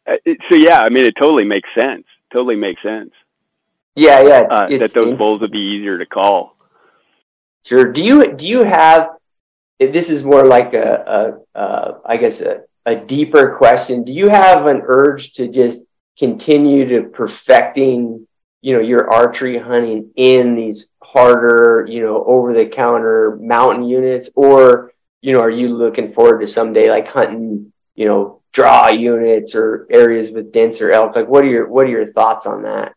[0.06, 2.04] it, so yeah i mean it totally makes sense.
[2.34, 3.12] Totally makes sense.
[3.94, 6.54] Yeah yeah it's, uh, it's, that those bulls would be easier to call.
[7.64, 7.90] Sure.
[7.90, 9.08] Do you do you have
[9.80, 14.28] this is more like a, a uh, I guess a, a deeper question do you
[14.28, 15.80] have an urge to just
[16.18, 18.26] continue to perfecting
[18.64, 24.30] you know your archery hunting in these harder you know over the counter mountain units?
[24.34, 29.54] Or you know are you looking forward to someday like hunting you know draw units
[29.54, 31.14] or areas with denser elk?
[31.14, 32.94] Like what are your what are your thoughts on that?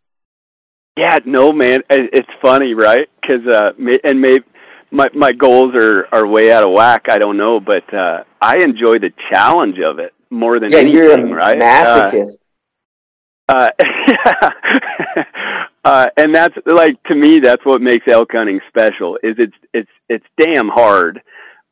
[0.96, 3.10] Yeah no man it's funny right?
[3.22, 3.72] Because uh
[4.04, 4.46] and maybe
[4.92, 8.56] my my goals are are way out of whack i don't know but uh i
[8.64, 11.60] enjoy the challenge of it more than yeah, anything you're a right?
[11.60, 12.38] Masochist.
[13.50, 13.70] uh, uh
[15.84, 19.18] uh, and that's like to me, that's what makes elk hunting special.
[19.24, 21.22] Is it's it's it's damn hard,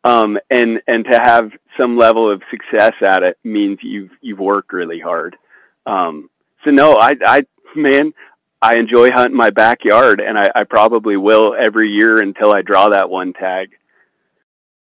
[0.03, 4.73] um, and and to have some level of success at it means you've you've worked
[4.73, 5.35] really hard.
[5.85, 6.29] Um,
[6.63, 7.39] so no, I I
[7.75, 8.13] man,
[8.61, 12.89] I enjoy hunting my backyard, and I, I probably will every year until I draw
[12.89, 13.69] that one tag.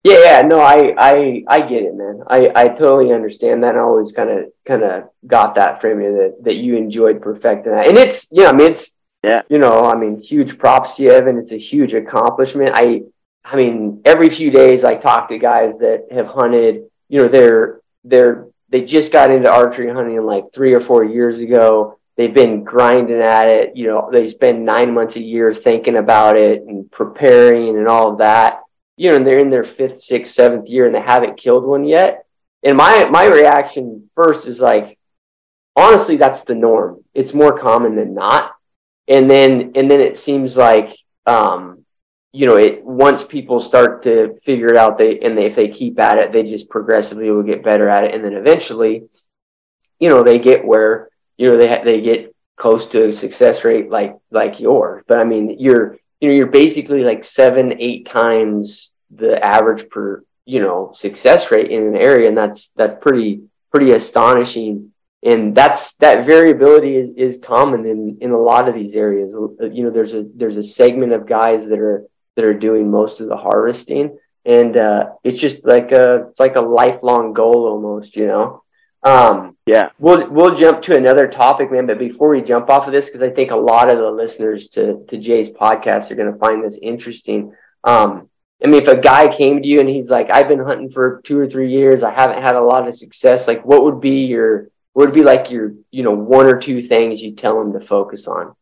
[0.06, 2.22] Yeah, yeah, no, I, I, I get it, man.
[2.28, 3.76] I, I totally understand that.
[3.76, 7.72] I always kind of, kind of got that from you that, that you enjoyed perfecting
[7.72, 9.42] that, and it's, you know, I mean, it's, yeah.
[9.48, 11.38] You know, I mean, huge props to you, Evan.
[11.38, 12.70] It's a huge accomplishment.
[12.74, 13.02] I,
[13.44, 16.84] I mean, every few days I talk to guys that have hunted.
[17.08, 21.40] You know, they're they're they just got into archery hunting like three or four years
[21.40, 21.98] ago.
[22.16, 23.76] They've been grinding at it.
[23.76, 28.12] You know, they spend nine months a year thinking about it and preparing and all
[28.12, 28.60] of that.
[28.96, 31.85] You know, and they're in their fifth, sixth, seventh year and they haven't killed one
[31.85, 32.24] yet.
[32.62, 34.98] And my my reaction first is like,
[35.74, 37.04] honestly, that's the norm.
[37.14, 38.56] It's more common than not
[39.09, 41.85] and then and then it seems like um,
[42.32, 45.68] you know it once people start to figure it out they and they, if they
[45.68, 49.04] keep at it they just progressively will get better at it and then eventually
[49.98, 53.64] you know they get where you know they ha- they get close to a success
[53.64, 58.07] rate like like yours but i mean you're you know you're basically like seven eight
[58.07, 63.42] times the average per you know success rate in an area and that's that's pretty
[63.70, 68.94] pretty astonishing and that's that variability is, is common in in a lot of these
[68.94, 69.33] areas
[69.72, 73.20] you know there's a there's a segment of guys that are that are doing most
[73.20, 78.14] of the harvesting and uh, it's just like a it's like a lifelong goal almost,
[78.14, 78.62] you know.
[79.02, 81.87] Um, yeah, we'll we'll jump to another topic, man.
[81.87, 84.68] But before we jump off of this, because I think a lot of the listeners
[84.68, 87.52] to to Jay's podcast are going to find this interesting.
[87.85, 88.28] Um,
[88.62, 91.20] I mean, if a guy came to you and he's like, "I've been hunting for
[91.24, 94.24] two or three years, I haven't had a lot of success," like, what would be
[94.24, 97.72] your what would be like your you know one or two things you tell him
[97.74, 98.54] to focus on?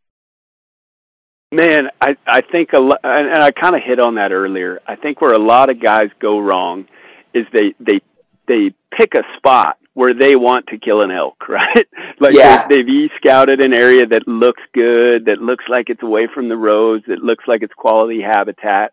[1.53, 4.81] Man, I I think a lot, and I kind of hit on that earlier.
[4.87, 6.87] I think where a lot of guys go wrong
[7.33, 8.01] is they they
[8.49, 11.87] they pick a spot where they want to kill an elk, right?
[12.21, 12.67] like yeah.
[12.69, 16.57] they, they've e-scouted an area that looks good, that looks like it's away from the
[16.57, 18.93] roads, that looks like it's quality habitat,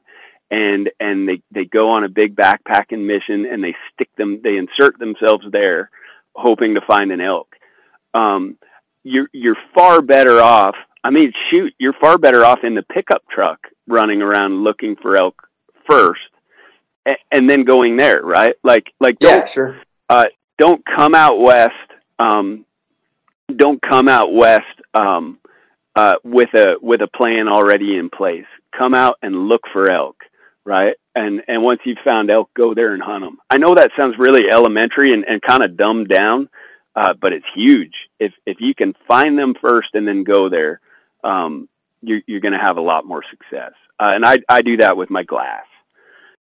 [0.49, 4.57] and and they they go on a big backpacking mission and they stick them, they
[4.57, 5.89] insert themselves there,
[6.35, 7.47] hoping to find an elk.
[8.13, 8.57] Um,
[9.03, 13.23] you're you're far better off I mean, shoot, you're far better off in the pickup
[13.29, 15.35] truck running around looking for elk
[15.89, 16.21] first,
[17.05, 18.53] and, and then going there, right?
[18.63, 19.81] Like, like don't, yeah, sure.
[20.09, 20.25] Uh,
[20.61, 21.71] don't come out west.
[22.19, 22.65] Um,
[23.53, 24.61] don't come out west
[24.93, 25.39] um,
[25.95, 28.45] uh, with a with a plan already in place.
[28.77, 30.17] Come out and look for elk,
[30.63, 30.95] right?
[31.15, 33.39] And and once you've found elk, go there and hunt them.
[33.49, 36.47] I know that sounds really elementary and, and kind of dumbed down,
[36.95, 37.95] uh, but it's huge.
[38.19, 40.79] If if you can find them first and then go there,
[41.23, 41.67] um,
[42.03, 43.73] you're, you're going to have a lot more success.
[43.99, 45.65] Uh, and I, I do that with my glass.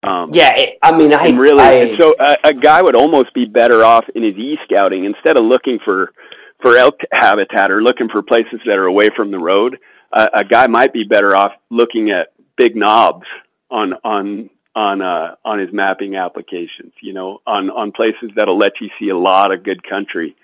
[0.07, 3.45] Um, yeah, it, I mean, I really I, so a, a, guy would almost be
[3.45, 6.13] better off in his e scouting instead of looking for
[6.61, 9.77] for elk habitat or looking for places that are away from the road.
[10.11, 13.25] Uh, a guy might be better off looking at big knobs
[13.69, 16.93] on on on uh, on his mapping applications.
[17.01, 20.35] You know, on on places that'll let you see a lot of good country.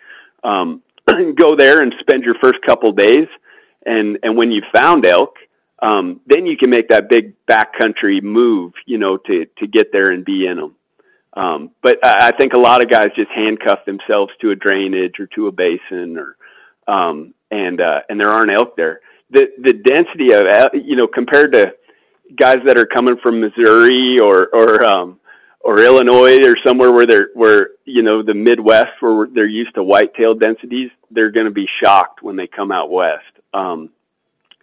[0.43, 3.27] Um, go there and spend your first couple days
[3.85, 5.35] and and when you found elk,
[5.81, 10.11] um, then you can make that big backcountry move, you know, to to get there
[10.11, 10.75] and be in them.
[11.35, 15.19] Um, but I, I think a lot of guys just handcuff themselves to a drainage
[15.19, 16.37] or to a basin, or
[16.87, 19.01] um, and uh, and there aren't elk there.
[19.31, 21.73] The the density of you know compared to
[22.37, 25.19] guys that are coming from Missouri or or um,
[25.59, 29.83] or Illinois or somewhere where they're where you know the Midwest where they're used to
[29.83, 33.89] whitetail densities, they're going to be shocked when they come out west um,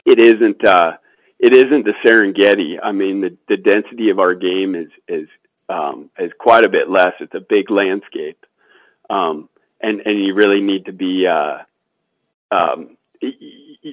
[0.07, 0.93] it isn't uh,
[1.39, 2.77] it isn't the Serengeti.
[2.83, 5.29] I mean, the the density of our game is is
[5.69, 7.13] um, is quite a bit less.
[7.21, 8.45] It's a big landscape,
[9.09, 9.49] um,
[9.81, 11.27] and and you really need to be.
[11.27, 11.59] Uh,
[12.53, 12.97] um,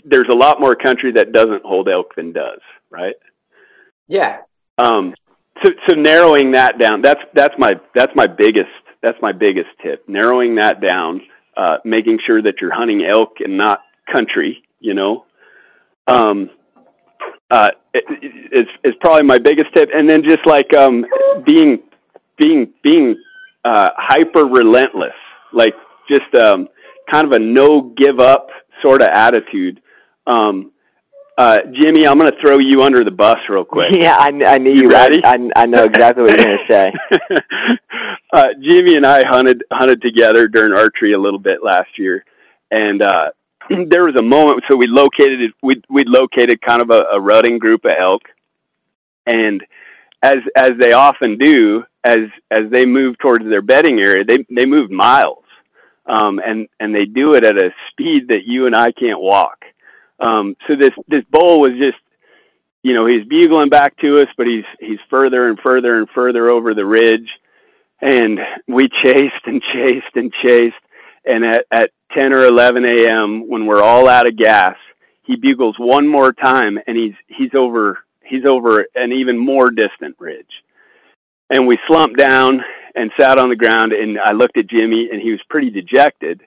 [0.06, 3.15] there's a lot more country that doesn't hold elk than does, right?
[4.08, 4.38] Yeah.
[4.78, 5.13] Um,
[5.63, 7.02] so so narrowing that down.
[7.02, 8.70] That's that's my that's my biggest
[9.02, 10.08] that's my biggest tip.
[10.08, 11.22] Narrowing that down,
[11.56, 13.80] uh, making sure that you're hunting elk and not
[14.12, 15.26] country, you know,
[16.08, 16.50] um,
[17.52, 19.89] uh, is is probably my biggest tip.
[19.93, 21.06] And then just like um,
[21.46, 21.80] being
[22.38, 23.15] being being
[23.63, 25.15] uh, hyper relentless,
[25.54, 25.74] like
[26.10, 26.67] just um,
[27.12, 28.48] kind of a no give up
[28.84, 29.82] sort of attitude.
[30.26, 30.72] Um,
[31.38, 33.91] uh, Jimmy, I'm going to throw you under the bus real quick.
[34.02, 34.84] Yeah, I, I knew you.
[34.84, 35.24] you ready?
[35.24, 36.91] I, I know exactly what you're going to say.
[38.34, 42.26] uh, Jimmy and I hunted hunted together during archery a little bit last year,
[42.72, 43.30] and uh,
[43.89, 44.63] there was a moment.
[44.69, 48.23] So we located we we located kind of a, a rutting group of elk,
[49.25, 49.62] and
[50.21, 54.65] as as they often do, as as they move towards their bedding area, they they
[54.65, 55.43] move miles,
[56.06, 59.65] um, and and they do it at a speed that you and I can't walk.
[60.19, 62.01] Um, so this this bull was just,
[62.84, 66.51] you know, he's bugling back to us, but he's he's further and further and further
[66.51, 67.30] over the ridge,
[68.01, 70.75] and we chased and chased and chased,
[71.25, 73.47] and at at 10 or 11 a.m.
[73.47, 74.75] when we're all out of gas,
[75.23, 80.15] he bugles one more time and he's he's over he's over an even more distant
[80.19, 80.45] ridge.
[81.49, 82.62] And we slumped down
[82.95, 86.41] and sat on the ground and I looked at Jimmy and he was pretty dejected.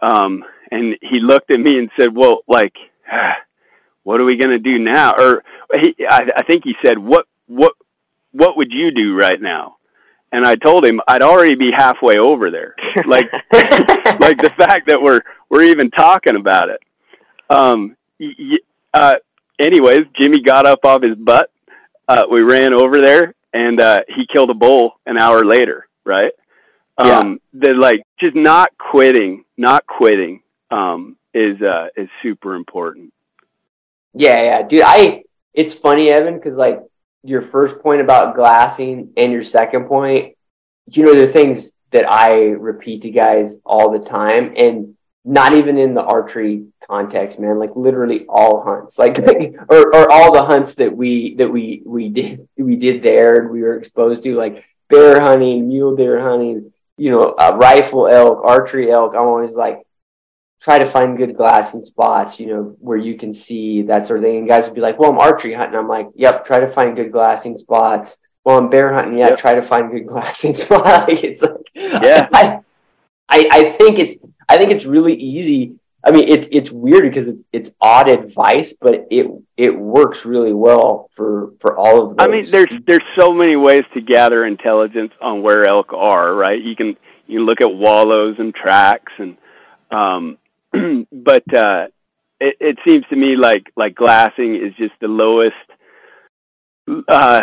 [0.00, 2.74] Um, and he looked at me and said, "Well, like
[4.04, 5.42] what are we going to do now?" Or
[5.74, 7.72] he, I, I think he said, "What what
[8.32, 9.76] what would you do right now?"
[10.32, 12.74] And I told him I'd already be halfway over there.
[13.06, 13.30] Like
[14.20, 16.80] like the fact that we're we're even talking about it.
[17.48, 18.58] Um y-
[18.94, 19.14] uh
[19.60, 21.50] anyways, Jimmy got up off his butt.
[22.08, 26.32] Uh we ran over there and uh he killed a bull an hour later, right?
[26.98, 27.68] Um yeah.
[27.68, 33.12] the like just not quitting, not quitting um is uh is super important.
[34.14, 34.82] Yeah, yeah, dude.
[34.84, 35.22] I
[35.54, 36.80] it's funny, Evan, because like
[37.22, 40.36] your first point about glassing and your second point,
[40.90, 44.54] you know, the things that I repeat to guys all the time.
[44.56, 47.58] And not even in the archery context, man.
[47.58, 49.18] Like literally all hunts, like
[49.68, 53.50] or, or all the hunts that we that we we did we did there and
[53.50, 58.40] we were exposed to, like bear hunting, mule deer hunting, you know, uh, rifle elk,
[58.44, 59.12] archery elk.
[59.14, 59.82] I'm always like
[60.60, 64.24] try to find good glassing spots, you know, where you can see that sort of
[64.24, 64.38] thing.
[64.38, 66.94] And guys would be like, "Well, I'm archery hunting." I'm like, "Yep, try to find
[66.96, 69.18] good glassing spots." Well, I'm bear hunting.
[69.18, 69.38] Yeah, yep.
[69.38, 71.08] try to find good glassing spot.
[71.10, 72.60] it's like, yeah, I,
[73.28, 74.14] I, I think it's
[74.48, 75.76] I think it's really easy.
[76.02, 80.52] I mean, it's it's weird because it's it's odd advice, but it it works really
[80.52, 82.26] well for for all of those.
[82.26, 86.60] I mean, there's there's so many ways to gather intelligence on where elk are, right?
[86.60, 86.96] You can
[87.26, 89.36] you look at wallows and tracks, and
[89.90, 90.38] um,
[91.12, 91.86] but uh,
[92.40, 95.54] it, it seems to me like like glassing is just the lowest,
[97.08, 97.40] uh,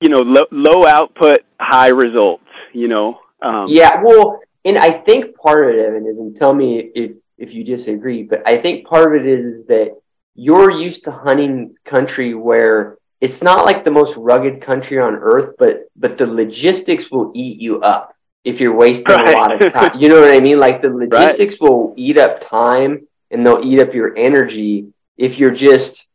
[0.00, 2.44] you know, lo- low output, high results.
[2.72, 3.18] You know.
[3.42, 7.12] Um, yeah, well, and I think part of it, Evan, is, and tell me if,
[7.38, 9.96] if you disagree, but I think part of it is, is that
[10.34, 15.54] you're used to hunting country where it's not like the most rugged country on earth,
[15.58, 19.34] but but the logistics will eat you up if you're wasting right.
[19.34, 19.98] a lot of time.
[19.98, 20.58] You know what I mean?
[20.58, 21.60] Like the logistics right.
[21.60, 26.06] will eat up time and they'll eat up your energy if you're just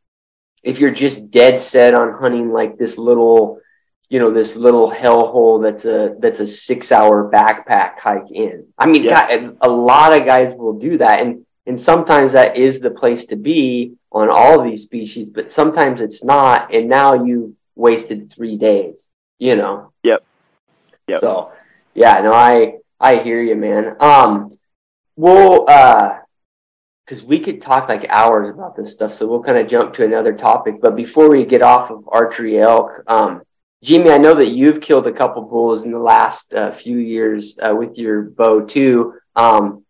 [0.64, 3.60] if you're just dead set on hunting like this little
[4.10, 8.86] you know this little hellhole that's a that's a six hour backpack hike in i
[8.86, 9.52] mean yeah.
[9.62, 13.36] a lot of guys will do that and and sometimes that is the place to
[13.36, 19.10] be on all these species but sometimes it's not and now you've wasted three days
[19.40, 20.24] you know yep
[21.08, 21.52] yep so
[21.96, 24.56] yeah no i i hear you man um
[25.16, 26.20] we'll uh
[27.06, 30.04] because we could talk like hours about this stuff so we'll kind of jump to
[30.04, 33.42] another topic but before we get off of archery elk um
[33.86, 37.60] Jimmy, I know that you've killed a couple bulls in the last uh, few years
[37.60, 39.14] uh, with your bow too.
[39.36, 39.86] Um,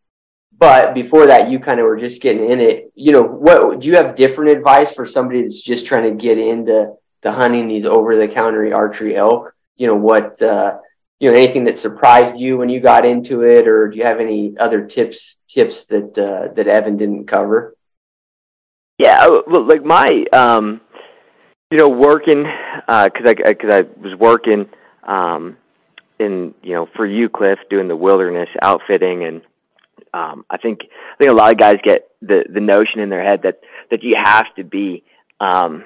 [0.58, 2.92] but before that, you kind of were just getting in it.
[2.96, 6.38] You know, what do you have different advice for somebody that's just trying to get
[6.38, 9.56] into the hunting these over the counter archery elk?
[9.78, 10.78] You know, what uh,
[11.20, 14.20] you know, anything that surprised you when you got into it, or do you have
[14.20, 17.76] any other tips tips that uh, that Evan didn't cover?
[18.98, 20.82] Yeah, well, like my um,
[21.72, 22.44] you know, working
[22.86, 24.70] because uh, I because I, I was working
[25.04, 25.58] um,
[26.20, 29.42] in you know for you, Cliff, doing the wilderness outfitting, and
[30.14, 33.24] um, I think I think a lot of guys get the the notion in their
[33.24, 33.60] head that
[33.92, 35.04] that you have to be
[35.40, 35.84] um,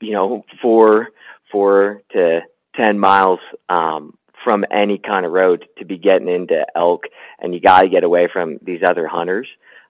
[0.00, 1.08] you know four
[1.52, 2.40] four to
[2.74, 7.04] ten miles um, from any kind of road to be getting into elk,
[7.38, 9.48] and you got to get away from these other hunters.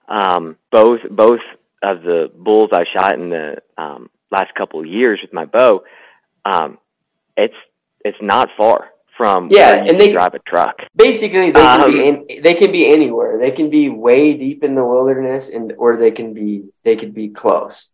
[0.09, 1.41] Um, both both
[1.83, 5.85] of the bulls I shot in the um, last couple of years with my bow,
[6.45, 6.79] um,
[7.37, 7.55] it's
[8.05, 10.79] it's not far from yeah, and they drive a truck.
[10.97, 13.39] Basically, they can um, be in, they can be anywhere.
[13.39, 17.15] They can be way deep in the wilderness, and or they can be they could
[17.15, 17.89] be close.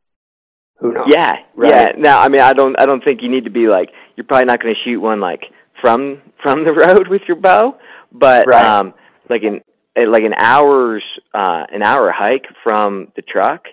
[0.78, 1.06] Who knows?
[1.08, 1.70] Yeah, right?
[1.70, 1.92] yeah.
[1.96, 4.46] Now, I mean, I don't I don't think you need to be like you're probably
[4.46, 5.44] not going to shoot one like
[5.84, 7.78] from from the road with your bow,
[8.10, 8.64] but right.
[8.64, 8.94] um,
[9.28, 9.60] like an
[9.96, 11.04] like an hour's
[11.34, 13.66] uh, an hour hike from the truck.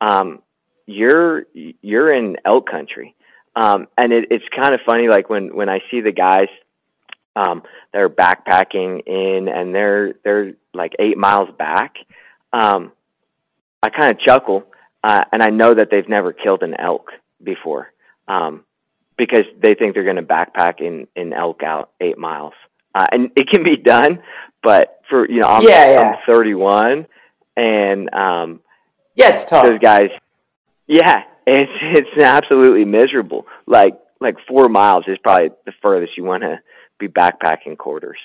[0.00, 0.40] Um,
[0.86, 3.14] you're you're in elk country.
[3.54, 6.48] Um, and it, it's kind of funny, like when when I see the guys
[7.34, 7.62] um,
[7.92, 11.96] that are backpacking in, and they're they're like eight miles back.
[12.52, 12.92] Um,
[13.82, 14.64] I kind of chuckle,
[15.02, 17.10] uh, and I know that they've never killed an elk
[17.42, 17.92] before,
[18.28, 18.64] um,
[19.18, 22.54] because they think they're going to backpack in in elk out eight miles,
[22.94, 24.22] uh, and it can be done.
[24.62, 26.00] But for you know, I'm, yeah, yeah.
[26.00, 27.06] I'm 31,
[27.56, 28.60] and um,
[29.14, 29.66] yeah, it's tough.
[29.66, 30.08] Those guys,
[30.86, 33.46] yeah, it's it's absolutely miserable.
[33.66, 36.60] Like like four miles is probably the furthest you want to
[36.98, 38.18] be backpacking quarters.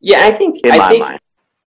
[0.00, 1.20] Yeah, I think in I my think, mind.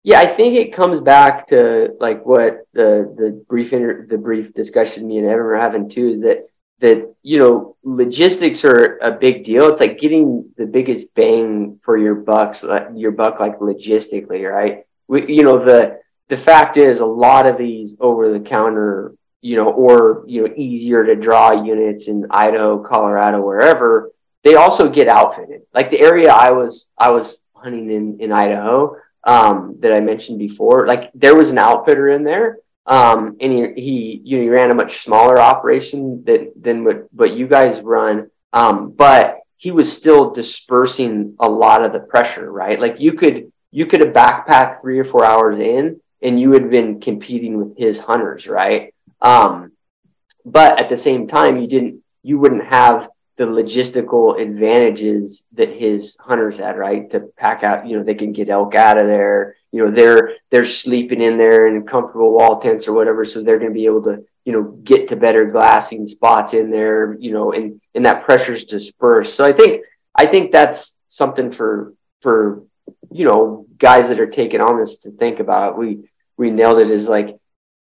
[0.02, 4.54] Yeah, I think it comes back to like what the the brief inter- the brief
[4.54, 6.48] discussion me and Evan were having too is that
[6.80, 9.68] that you know logistics are a big deal.
[9.68, 14.84] It's like getting the biggest bang for your bucks, like your buck, like logistically, right?
[15.08, 19.14] We, you know the the fact is a lot of these over the counter
[19.46, 24.10] you know, or you know, easier to draw units in Idaho, Colorado, wherever,
[24.42, 25.62] they also get outfitted.
[25.72, 30.40] Like the area I was I was hunting in in Idaho um, that I mentioned
[30.40, 34.48] before, like there was an outfitter in there, um, and he, he you know he
[34.48, 39.70] ran a much smaller operation that than what what you guys run, um, but he
[39.70, 42.78] was still dispersing a lot of the pressure, right?
[42.78, 46.70] Like you could you could have backpacked three or four hours in, and you had
[46.70, 48.94] been competing with his hunters, right?
[49.20, 49.72] Um,
[50.44, 56.16] but at the same time, you didn't, you wouldn't have the logistical advantages that his
[56.18, 57.10] hunters had, right?
[57.10, 59.56] To pack out, you know, they can get elk out of there.
[59.76, 63.58] You know they're they're sleeping in there in comfortable wall tents or whatever, so they're
[63.58, 67.30] going to be able to you know get to better glassing spots in there, you
[67.30, 69.34] know, and and that pressure's dispersed.
[69.34, 69.82] So I think
[70.14, 72.62] I think that's something for for
[73.10, 75.76] you know guys that are taking on this to think about.
[75.76, 76.08] We
[76.38, 77.36] we nailed it as like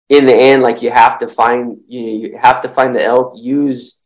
[0.08, 3.04] in the end, like you have to find you know, you have to find the
[3.04, 3.34] elk.
[3.36, 3.96] Use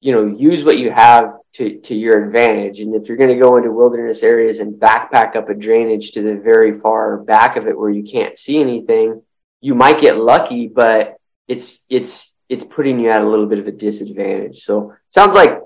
[0.00, 2.80] you know use what you have to to your advantage.
[2.80, 6.22] And if you're going to go into wilderness areas and backpack up a drainage to
[6.22, 9.22] the very far back of it where you can't see anything,
[9.60, 11.16] you might get lucky, but
[11.48, 14.64] it's it's it's putting you at a little bit of a disadvantage.
[14.64, 15.60] So sounds like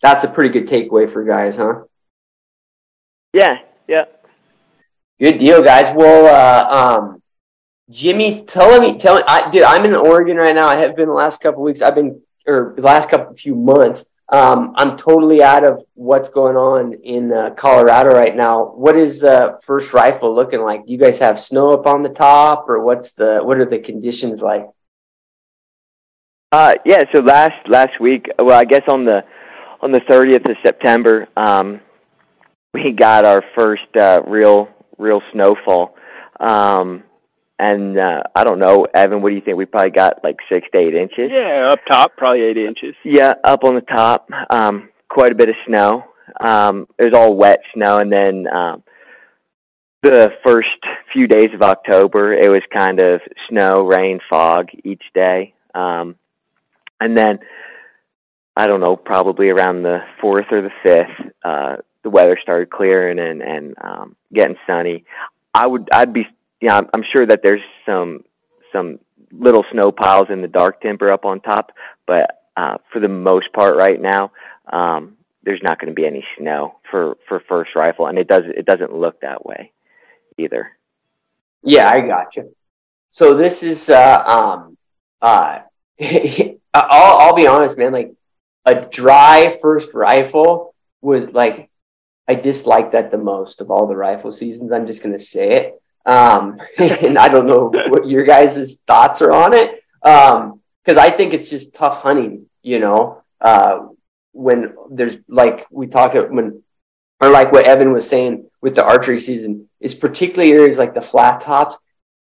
[0.00, 1.82] that's a pretty good takeaway for guys, huh?
[3.32, 3.58] Yeah,
[3.88, 4.04] yeah.
[5.18, 5.94] Good deal, guys.
[5.94, 7.22] Well, uh, um,
[7.88, 9.62] Jimmy, tell me, tell me, I did.
[9.62, 10.66] I'm in Oregon right now.
[10.66, 11.80] I have been the last couple weeks.
[11.80, 14.04] I've been, or the last couple few months.
[14.32, 18.64] Um, I'm totally out of what's going on in uh, Colorado right now.
[18.64, 20.86] What is uh, First Rifle looking like?
[20.86, 23.78] Do you guys have snow up on the top, or what's the what are the
[23.78, 24.66] conditions like?
[26.50, 27.02] Uh, yeah.
[27.14, 29.22] So last last week, well, I guess on the
[29.82, 31.80] on the 30th of September, um,
[32.72, 35.94] we got our first uh, real real snowfall.
[36.40, 37.04] Um,
[37.62, 39.22] and uh, I don't know, Evan.
[39.22, 39.56] What do you think?
[39.56, 41.30] We probably got like six to eight inches.
[41.30, 42.96] Yeah, up top, probably eight inches.
[43.04, 46.04] Yeah, up on the top, um, quite a bit of snow.
[46.44, 48.82] Um, it was all wet snow, and then um,
[50.02, 50.68] the first
[51.12, 56.16] few days of October, it was kind of snow, rain, fog each day, um,
[57.00, 57.38] and then
[58.56, 63.20] I don't know, probably around the fourth or the fifth, uh, the weather started clearing
[63.20, 65.04] and and um, getting sunny.
[65.54, 66.26] I would I'd be
[66.62, 68.24] yeah, I'm, I'm sure that there's some
[68.72, 69.00] some
[69.32, 71.72] little snow piles in the dark timber up on top,
[72.06, 74.30] but uh, for the most part, right now,
[74.72, 78.44] um, there's not going to be any snow for for first rifle, and it does
[78.46, 79.72] it doesn't look that way
[80.38, 80.70] either.
[81.64, 82.54] Yeah, I got you.
[83.10, 84.78] So this is uh um
[85.20, 85.60] uh
[86.72, 87.92] I'll I'll be honest, man.
[87.92, 88.12] Like
[88.64, 91.70] a dry first rifle was like
[92.28, 94.70] I dislike that the most of all the rifle seasons.
[94.70, 95.81] I'm just gonna say it.
[96.04, 99.82] Um, and I don't know what your guys' thoughts are on it.
[100.02, 103.86] Um, cause I think it's just tough hunting, you know, uh,
[104.32, 106.62] when there's like we talked about when,
[107.20, 111.00] or like what Evan was saying with the archery season is particularly areas like the
[111.00, 111.76] flat tops,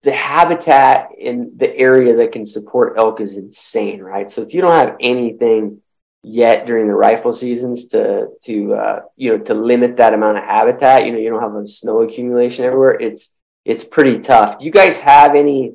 [0.02, 4.30] the habitat in the area that can support elk is insane, right?
[4.30, 5.82] So if you don't have anything
[6.22, 10.44] yet during the rifle seasons to to uh, you know to limit that amount of
[10.44, 12.98] habitat, you know you don't have a snow accumulation everywhere.
[12.98, 13.32] It's
[13.68, 14.56] it's pretty tough.
[14.60, 15.74] You guys have any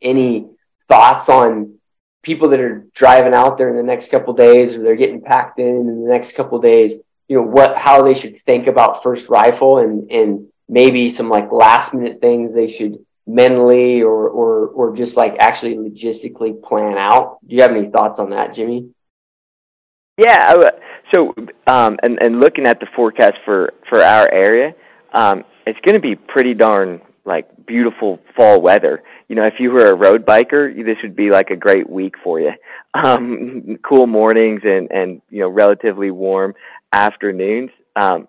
[0.00, 0.46] any
[0.88, 1.74] thoughts on
[2.22, 5.58] people that are driving out there in the next couple days or they're getting packed
[5.58, 6.94] in in the next couple days?
[7.28, 11.50] You know what how they should think about first rifle and and maybe some like
[11.50, 17.38] last minute things they should mentally or or or just like actually logistically plan out.
[17.44, 18.90] Do you have any thoughts on that, Jimmy?
[20.16, 20.54] Yeah,
[21.12, 21.34] so
[21.66, 24.74] um, and and looking at the forecast for for our area,
[25.12, 29.02] um, it's going to be pretty darn like beautiful fall weather.
[29.28, 32.14] You know, if you were a road biker, this would be like a great week
[32.22, 32.52] for you.
[32.94, 36.54] Um, cool mornings and and you know relatively warm
[36.92, 37.70] afternoons.
[37.94, 38.28] Um,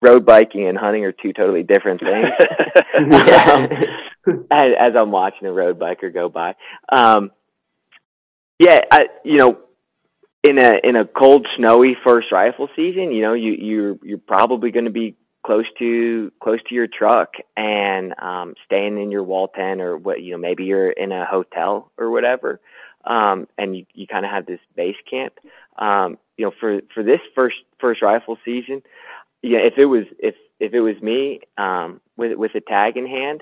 [0.00, 2.26] road biking and hunting are two totally different things.
[3.48, 3.68] um,
[4.50, 6.54] as, as I'm watching a road biker go by,
[6.92, 7.30] um,
[8.58, 9.58] yeah, I, you know,
[10.42, 14.70] in a in a cold, snowy first rifle season, you know, you you're you're probably
[14.70, 15.16] going to be
[15.48, 20.20] close to close to your truck and um, staying in your wall tent or what
[20.20, 22.60] you know maybe you're in a hotel or whatever
[23.06, 25.32] um, and you, you kind of have this base camp
[25.78, 28.82] um, you know for for this first first rifle season
[29.42, 33.06] yeah if it was if if it was me um, with with a tag in
[33.06, 33.40] hand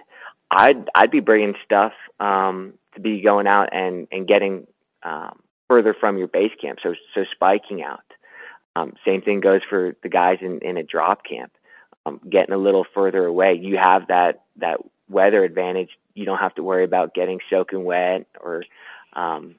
[0.49, 4.69] I'd I'd be bringing stuff um, to be going out and and getting
[5.03, 8.05] um, further from your base camp so so spiking out.
[8.77, 11.51] Um, same thing goes for the guys in, in a drop camp
[12.07, 14.79] um, getting a little further away, you have that that
[15.09, 15.91] weather advantage.
[16.15, 18.65] You don't have to worry about getting soaking wet or
[19.13, 19.57] um,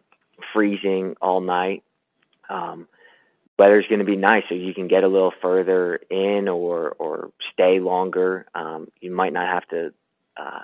[0.54, 1.84] freezing all night.
[2.50, 2.88] Um,
[3.60, 7.32] weather's going to be nice, so you can get a little further in or or
[7.54, 8.48] stay longer.
[8.56, 9.94] Um, you might not have to
[10.38, 10.64] uh,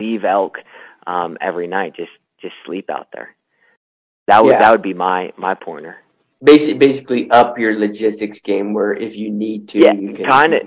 [0.00, 0.58] leave elk
[1.06, 1.96] um, every night.
[1.96, 3.34] Just just sleep out there.
[4.28, 4.60] That would yeah.
[4.60, 5.96] that would be my my pointer.
[6.42, 10.54] Basically, basically up your logistics game where if you need to, yeah, you can kind
[10.54, 10.62] of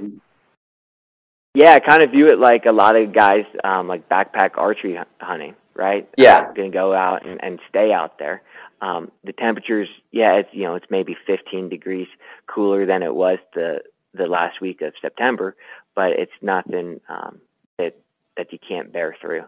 [1.54, 4.97] yeah, I kind of view it like a lot of guys um, like backpack archery
[5.20, 6.08] hunting, right?
[6.18, 8.41] Yeah, uh, going to go out and, and stay out there.
[8.82, 12.08] Um, the temperatures, yeah, it's you know it's maybe 15 degrees
[12.47, 13.82] cooler than it was the
[14.14, 15.56] the last week of September,
[15.95, 17.39] but it's nothing um,
[17.78, 17.97] that
[18.38, 19.43] that you can't bear through.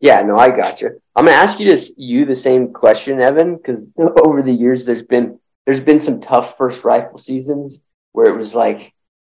[0.00, 1.00] Yeah, no, I got you.
[1.14, 3.84] I'm gonna ask you this you the same question, Evan, because
[4.24, 7.80] over the years there's been there's been some tough first rifle seasons
[8.12, 8.91] where it was like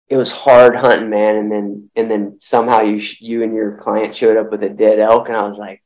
[0.08, 4.14] it was hard hunting, man, and then and then somehow you you and your client
[4.14, 5.82] showed up with a dead elk, and I was like,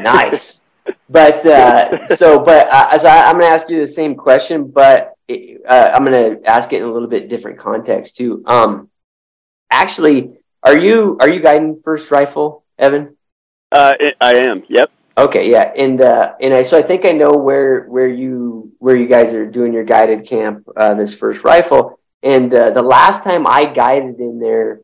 [0.00, 0.62] nice.
[1.08, 5.14] but uh, so, but uh, as I, I'm gonna ask you the same question, but
[5.28, 8.42] it, uh, I'm gonna ask it in a little bit different context too.
[8.46, 8.90] Um,
[9.70, 13.16] actually, are you are you guiding first rifle, Evan?
[13.72, 14.62] Uh, I am.
[14.68, 14.90] Yep.
[15.16, 18.96] Okay, yeah, and uh, and I so I think I know where where you where
[18.96, 23.22] you guys are doing your guided camp uh, this first rifle, and uh, the last
[23.22, 24.80] time I guided in there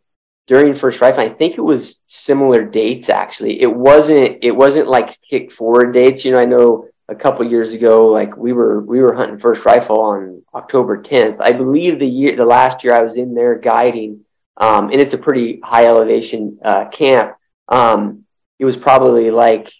[0.46, 3.62] during first rifle, I think it was similar dates actually.
[3.62, 6.24] It wasn't it wasn't like kick forward dates.
[6.24, 9.64] You know, I know a couple years ago, like we were we were hunting first
[9.64, 11.40] rifle on October 10th.
[11.40, 14.26] I believe the year the last year I was in there guiding,
[14.58, 17.36] um, and it's a pretty high elevation uh, camp.
[17.68, 18.24] Um,
[18.58, 19.72] it was probably like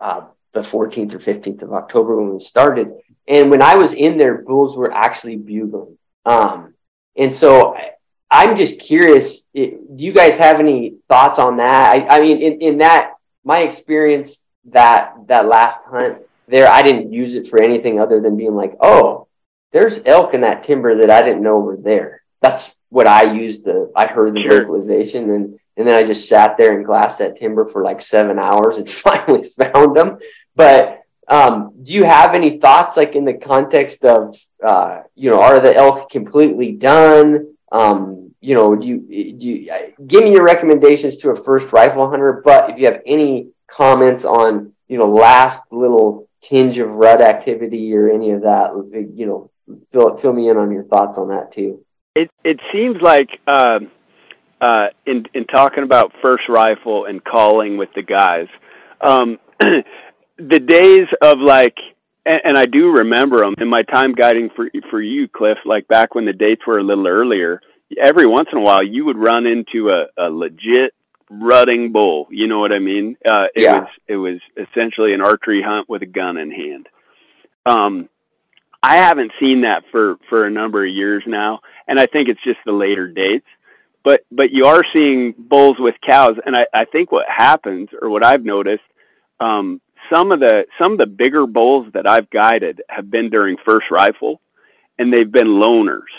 [0.00, 2.92] uh, the 14th or 15th of October when we started.
[3.28, 5.98] And when I was in there, bulls were actually bugling.
[6.24, 6.73] Um,
[7.16, 7.76] and so
[8.30, 11.94] I, am just curious, do you guys have any thoughts on that?
[11.94, 17.12] I, I mean, in, in that, my experience that, that last hunt there, I didn't
[17.12, 19.28] use it for anything other than being like, oh,
[19.72, 22.22] there's elk in that timber that I didn't know were there.
[22.40, 24.62] That's what I used the, I heard the sure.
[24.62, 28.38] vocalization and and then I just sat there and glassed that timber for like seven
[28.38, 30.18] hours and finally found them.
[30.54, 35.40] But um, do you have any thoughts, like in the context of, uh, you know,
[35.40, 37.54] are the elk completely done?
[37.72, 38.98] Um, you know, do you,
[39.38, 42.42] do you uh, give me your recommendations to a first rifle hunter?
[42.44, 47.94] But if you have any comments on, you know, last little tinge of rut activity
[47.94, 48.70] or any of that,
[49.14, 49.50] you know,
[49.92, 51.84] fill fill me in on your thoughts on that too.
[52.14, 53.28] It it seems like.
[53.46, 53.90] Um
[54.60, 58.46] uh, in in talking about first rifle and calling with the guys.
[59.00, 59.38] Um,
[60.36, 61.76] the days of like,
[62.26, 65.58] and, and I do remember them in my time guiding for for you, Cliff.
[65.64, 67.60] Like back when the dates were a little earlier.
[68.00, 70.94] Every once in a while, you would run into a, a legit
[71.30, 72.26] rutting bull.
[72.30, 73.16] You know what I mean?
[73.24, 73.80] Uh, it yeah.
[73.80, 76.88] was it was essentially an archery hunt with a gun in hand.
[77.66, 78.08] Um,
[78.82, 82.42] I haven't seen that for for a number of years now, and I think it's
[82.42, 83.46] just the later dates
[84.04, 88.10] but but you are seeing bulls with cows, and I, I think what happens, or
[88.10, 88.84] what I've noticed,
[89.40, 89.80] um,
[90.12, 93.86] some of the some of the bigger bulls that I've guided have been during first
[93.90, 94.40] rifle,
[94.98, 96.12] and they've been loners.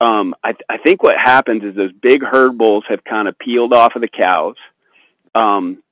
[0.00, 3.72] Um, I, I think what happens is those big herd bulls have kind of peeled
[3.72, 4.56] off of the cows,
[5.34, 5.82] um,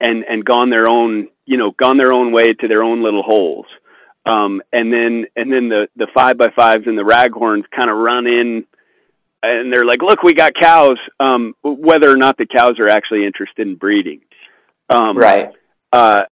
[0.00, 3.22] and and gone their own you know gone their own way to their own little
[3.22, 3.66] holes.
[4.26, 7.96] Um, and then and then the the five by fives and the raghorns kind of
[7.96, 8.66] run in
[9.42, 13.24] and they're like, "Look, we got cows." Um, whether or not the cows are actually
[13.24, 14.20] interested in breeding,
[14.90, 15.50] um, right?
[15.92, 16.24] Uh,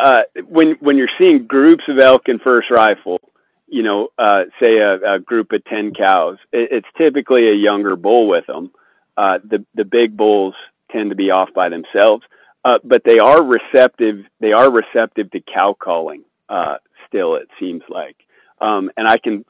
[0.00, 3.20] uh, when when you're seeing groups of elk in first rifle,
[3.66, 7.96] you know, uh, say a, a, group of ten cows, it, it's typically a younger
[7.96, 8.70] bull with them.
[9.16, 10.54] Uh, the the big bulls
[10.90, 12.24] tend to be off by themselves,
[12.64, 14.24] uh, but they are receptive.
[14.40, 16.24] They are receptive to cow calling.
[16.48, 16.76] Uh,
[17.08, 18.16] still, it seems like,
[18.60, 19.44] um, and I can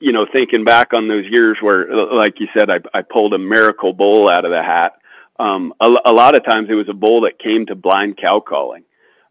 [0.00, 3.38] you know, thinking back on those years where, like you said, I, I pulled a
[3.38, 4.92] miracle bull out of the hat.
[5.38, 8.40] Um, a, a lot of times it was a bull that came to blind cow
[8.46, 8.84] calling.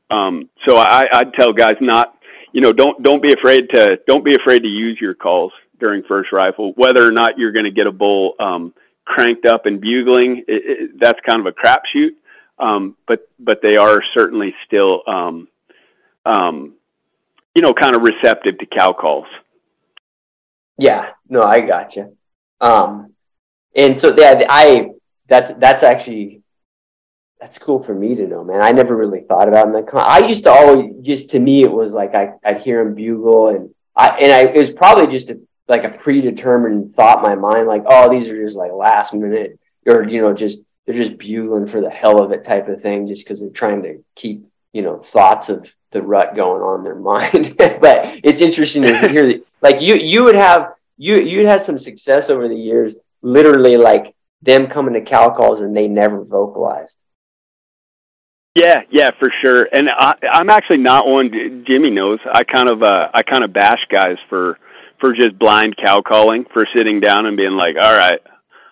[0.10, 2.18] Um, so I, I'd tell guys not,
[2.54, 6.04] you know, don't don't be afraid to don't be afraid to use your calls during
[6.08, 6.74] first rifle.
[6.76, 8.74] Whether or not you're going to get a bull um,
[9.06, 12.12] cranked up and bugling, it, it, that's kind of a crapshoot.
[12.60, 15.48] Um, but but they are certainly still, um,
[16.26, 16.74] um,
[17.56, 19.28] you know, kind of receptive to cow calls.
[20.78, 22.16] Yeah, no, I got you.
[22.62, 23.14] Um,
[23.76, 24.90] and so yeah, I
[25.28, 26.42] that's that's actually
[27.40, 28.62] that's cool for me to know, man.
[28.62, 29.90] I never really thought about it.
[29.94, 33.50] I used to always just to me it was like I I'd hear him bugle
[33.50, 37.36] and I and I it was probably just a like a predetermined thought in my
[37.36, 41.18] mind, like oh these are just like last minute or you know just they're just
[41.18, 44.46] bugling for the hell of it type of thing, just because they're trying to keep
[44.74, 47.56] you know thoughts of the rut going on in their mind.
[47.58, 51.78] but it's interesting to hear that, like you you would have you you'd had some
[51.78, 56.98] success over the years, literally like them coming to cow calls and they never vocalized.
[58.58, 59.68] Yeah, yeah, for sure.
[59.72, 61.64] And I, I'm actually not one.
[61.68, 62.18] Jimmy knows.
[62.32, 64.58] I kind of uh, I kind of bash guys for
[65.00, 68.20] for just blind cow calling, for sitting down and being like, "All right,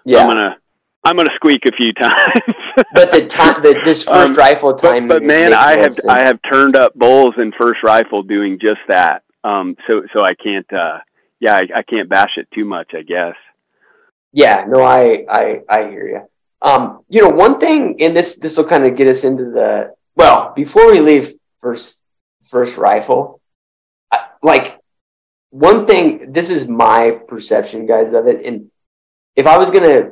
[0.03, 0.21] yeah.
[0.21, 0.57] I'm gonna
[1.03, 2.55] I'm gonna squeak a few times."
[2.95, 5.07] but the time, the, this first um, rifle time.
[5.07, 6.05] But, but man, I have sense.
[6.09, 9.21] I have turned up bulls in first rifle doing just that.
[9.43, 10.71] Um, so so I can't.
[10.73, 10.97] Uh,
[11.39, 12.93] yeah, I, I can't bash it too much.
[12.97, 13.35] I guess.
[14.33, 14.65] Yeah.
[14.67, 16.21] No, I I I hear you.
[16.65, 19.93] Um, you know, one thing, and this this will kind of get us into the
[20.15, 20.51] well.
[20.55, 22.01] Before we leave first
[22.41, 23.39] first rifle,
[24.11, 24.79] I, like
[25.51, 26.31] one thing.
[26.33, 28.43] This is my perception, guys, of it.
[28.43, 28.71] And
[29.35, 30.11] if I was gonna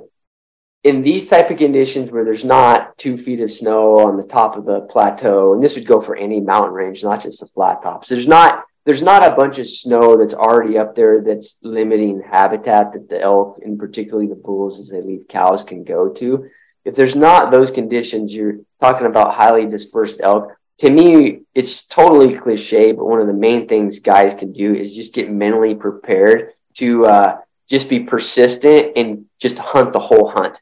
[0.83, 4.55] in these type of conditions where there's not two feet of snow on the top
[4.55, 7.81] of the plateau, and this would go for any mountain range, not just the flat
[7.81, 8.09] tops.
[8.09, 12.93] There's not there's not a bunch of snow that's already up there that's limiting habitat
[12.93, 16.49] that the elk and particularly the bulls as they leave cows can go to.
[16.83, 20.53] If there's not those conditions, you're talking about highly dispersed elk.
[20.79, 24.93] To me, it's totally cliche, but one of the main things guys can do is
[24.93, 27.37] just get mentally prepared to uh,
[27.69, 30.59] just be persistent and just hunt the whole hunt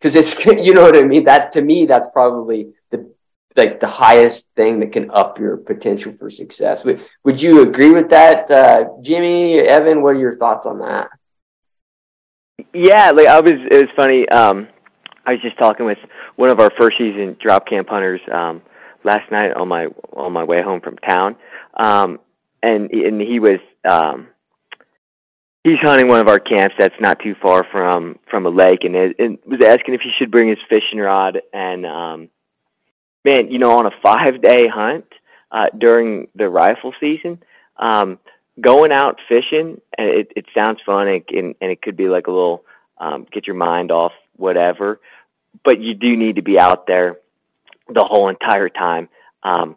[0.00, 1.24] because it's you know what I mean.
[1.24, 3.12] That to me, that's probably the
[3.56, 6.84] like the highest thing that can up your potential for success.
[6.84, 10.02] Would Would you agree with that, uh, Jimmy, Evan?
[10.02, 11.08] What are your thoughts on that?
[12.72, 13.52] Yeah, like I was.
[13.52, 14.28] It was funny.
[14.28, 14.68] Um,
[15.26, 15.98] I was just talking with
[16.36, 18.62] one of our first season drop camp hunters um,
[19.04, 21.36] last night on my on my way home from town,
[21.78, 22.20] um,
[22.62, 23.60] and and he was.
[23.88, 24.28] Um,
[25.64, 28.94] he's hunting one of our camps that's not too far from from a lake, and,
[28.94, 31.40] it, and was asking if he should bring his fishing rod.
[31.52, 32.28] And um,
[33.24, 35.06] man, you know, on a five day hunt
[35.50, 37.42] uh, during the rifle season,
[37.76, 38.18] um,
[38.60, 41.24] going out fishing, and it, it sounds fun, and,
[41.60, 42.64] and, it could be like a little
[42.98, 45.00] um, get your mind off whatever,
[45.64, 47.16] but you do need to be out there
[47.88, 49.08] the whole entire time.
[49.42, 49.76] Um,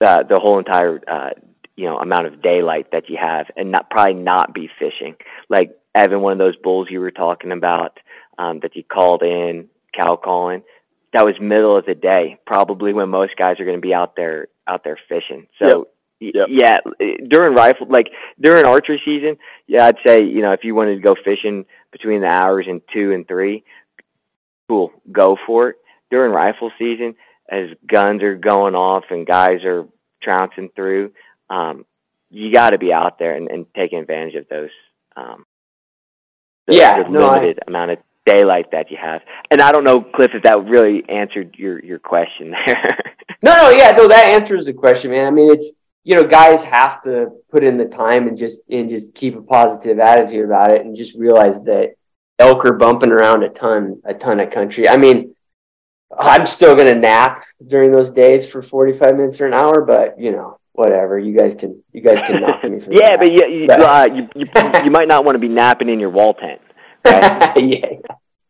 [0.00, 1.30] the the whole entire uh,
[1.76, 5.16] you know amount of daylight that you have and not probably not be fishing
[5.48, 7.98] like Evan one of those bulls you were talking about
[8.38, 9.68] um, that you called in
[9.98, 10.62] cow calling
[11.14, 14.14] that was middle of the day probably when most guys are going to be out
[14.16, 15.88] there out there fishing so
[16.20, 16.34] yep.
[16.34, 16.48] Yep.
[16.50, 18.08] yeah during rifle like
[18.40, 22.20] during archery season yeah I'd say you know if you wanted to go fishing between
[22.20, 23.64] the hours and two and three
[24.68, 25.76] cool go for it
[26.10, 27.14] during rifle season
[27.50, 29.86] as guns are going off and guys are
[30.22, 31.12] trouncing through
[31.50, 31.84] um,
[32.34, 34.70] you got to be out there and, and taking advantage of those.
[35.16, 35.46] Um,
[36.66, 37.70] the, yeah, no, limited I...
[37.70, 39.22] amount of daylight that you have.
[39.50, 42.98] And I don't know, Cliff, if that really answered your your question there.
[43.42, 45.26] no, no, yeah, no, that answers the question, man.
[45.26, 45.72] I mean, it's
[46.04, 49.42] you know, guys have to put in the time and just and just keep a
[49.42, 51.94] positive attitude about it, and just realize that
[52.38, 54.88] elk are bumping around a ton, a ton of country.
[54.88, 55.34] I mean,
[56.16, 60.30] I'm still gonna nap during those days for 45 minutes or an hour, but you
[60.30, 61.18] know, whatever.
[61.18, 63.18] You guys can you guys can knock me for yeah, that.
[63.18, 66.10] but you you, uh, you you you might not want to be napping in your
[66.10, 66.60] wall tent.
[67.56, 67.86] Yeah,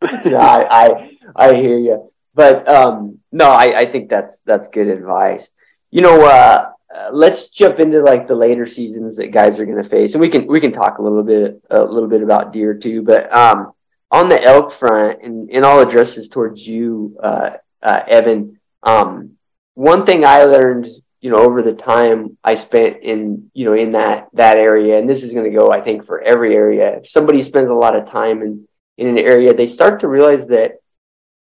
[0.24, 4.88] no, I, I I hear you, but um, no, I I think that's that's good
[4.88, 5.50] advice.
[5.90, 9.82] You know, uh, uh, let's jump into like the later seasons that guys are going
[9.82, 12.52] to face, and we can we can talk a little bit a little bit about
[12.52, 13.02] deer too.
[13.02, 13.72] But um,
[14.10, 17.50] on the elk front, and, and I'll address this towards you, uh,
[17.82, 18.60] uh, Evan.
[18.82, 19.32] Um,
[19.74, 20.86] one thing I learned
[21.24, 24.98] you know over the time I spent in you know in that that area.
[24.98, 26.98] And this is going to go I think for every area.
[26.98, 28.68] If somebody spends a lot of time in
[28.98, 30.82] in an area they start to realize that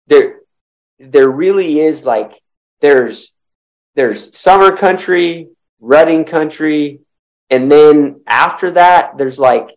[0.08, 0.40] there
[1.00, 2.32] there really is like
[2.80, 3.34] there's
[3.96, 5.50] there's summer country
[5.82, 7.02] rutting country
[7.50, 9.68] and then after that there's like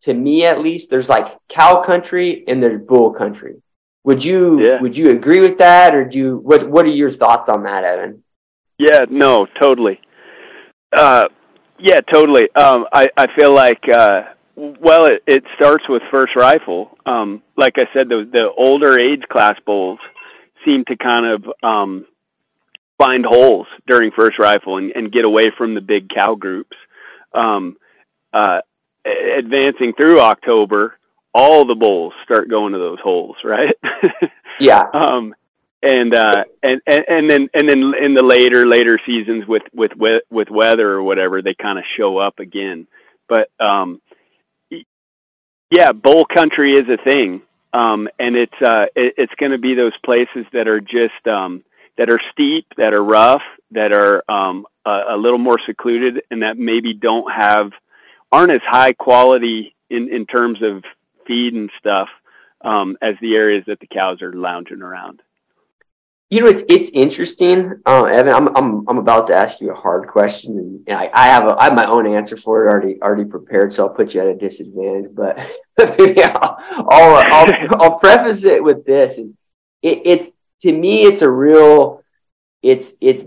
[0.00, 3.62] to me at least there's like cow country and there's bull country.
[4.02, 4.80] Would you yeah.
[4.80, 7.84] would you agree with that or do you what what are your thoughts on that
[7.84, 8.21] Evan
[8.82, 10.00] yeah, no, totally.
[10.92, 11.24] Uh,
[11.78, 12.48] yeah, totally.
[12.54, 14.22] Um, I I feel like uh,
[14.56, 16.96] well, it, it starts with first rifle.
[17.06, 19.98] Um, like I said, the the older age class bulls
[20.64, 22.06] seem to kind of um,
[23.02, 26.76] find holes during first rifle and, and get away from the big cow groups.
[27.34, 27.76] Um,
[28.32, 28.60] uh,
[29.04, 30.98] advancing through October,
[31.34, 33.74] all the bulls start going to those holes, right?
[34.60, 34.84] yeah.
[34.92, 35.34] um,
[35.82, 39.92] and uh and, and and then and then in the later later seasons with with
[40.30, 42.86] with weather or whatever they kind of show up again.
[43.28, 44.00] But um
[45.70, 47.42] yeah bull country is a thing.
[47.72, 51.64] Um and it's uh it, it's going to be those places that are just um
[51.98, 56.42] that are steep that are rough that are um a, a little more secluded and
[56.42, 57.72] that maybe don't have
[58.30, 60.84] aren't as high quality in in terms of
[61.26, 62.08] feed and stuff
[62.64, 65.20] um as the areas that the cows are lounging around
[66.32, 68.32] you know, it's it's interesting, uh, Evan.
[68.32, 71.54] I'm I'm I'm about to ask you a hard question, and I, I have a
[71.60, 74.28] I have my own answer for it already already prepared, so I'll put you at
[74.28, 75.10] a disadvantage.
[75.14, 75.36] But
[76.16, 79.36] yeah, I'll, I'll I'll preface it with this, and
[79.82, 80.30] it, it's
[80.60, 82.02] to me, it's a real,
[82.62, 83.24] it's it's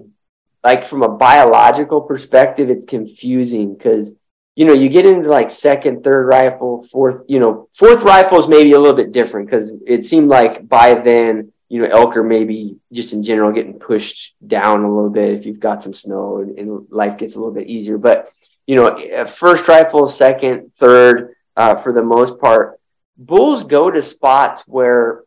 [0.63, 4.13] like from a biological perspective, it's confusing because
[4.55, 8.47] you know, you get into like second, third rifle, fourth, you know, fourth rifle is
[8.47, 12.23] maybe a little bit different because it seemed like by then, you know, elk are
[12.23, 16.39] maybe just in general getting pushed down a little bit if you've got some snow
[16.39, 17.97] and, and life gets a little bit easier.
[17.97, 18.31] But,
[18.67, 22.79] you know, first rifle, second, third, uh, for the most part,
[23.17, 25.23] bulls go to spots where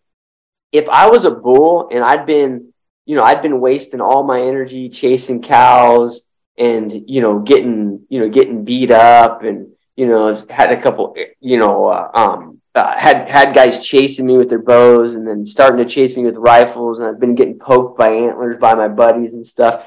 [0.73, 2.73] if I was a bull and I'd been,
[3.05, 6.23] you know, I'd been wasting all my energy chasing cows
[6.57, 11.17] and, you know, getting, you know, getting beat up and, you know, had a couple,
[11.41, 12.48] you know, uh, um,
[12.79, 16.25] uh, had had guys chasing me with their bows and then starting to chase me
[16.25, 19.85] with rifles and I've been getting poked by antlers by my buddies and stuff.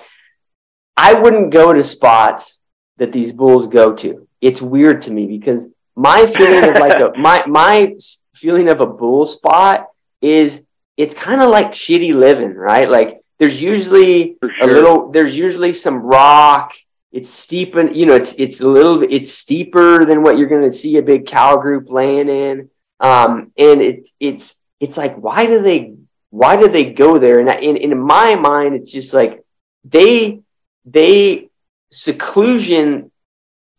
[0.98, 2.60] I wouldn't go to spots
[2.98, 4.28] that these bulls go to.
[4.42, 7.96] It's weird to me because my feeling of like a my my
[8.36, 9.88] feeling of a bull spot
[10.22, 10.64] is
[10.98, 12.89] it's kind of like shitty living, right?
[12.89, 14.52] Like there's usually sure.
[14.62, 16.74] a little there's usually some rock.
[17.12, 20.70] It's steep and you know it's it's a little it's steeper than what you're going
[20.70, 22.70] to see a big cow group laying in.
[23.02, 25.95] Um, and it's it's it's like why do they
[26.30, 27.39] why do they go there?
[27.39, 29.43] And in in my mind, it's just like
[29.84, 30.39] they
[30.86, 31.49] they
[31.91, 33.12] seclusion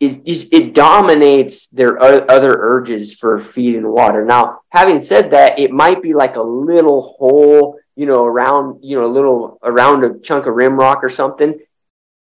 [0.02, 4.24] it, it dominates their other urges for feed and water.
[4.24, 8.98] Now, having said that, it might be like a little hole, you know, around, you
[8.98, 11.60] know, a little around a chunk of rim rock or something.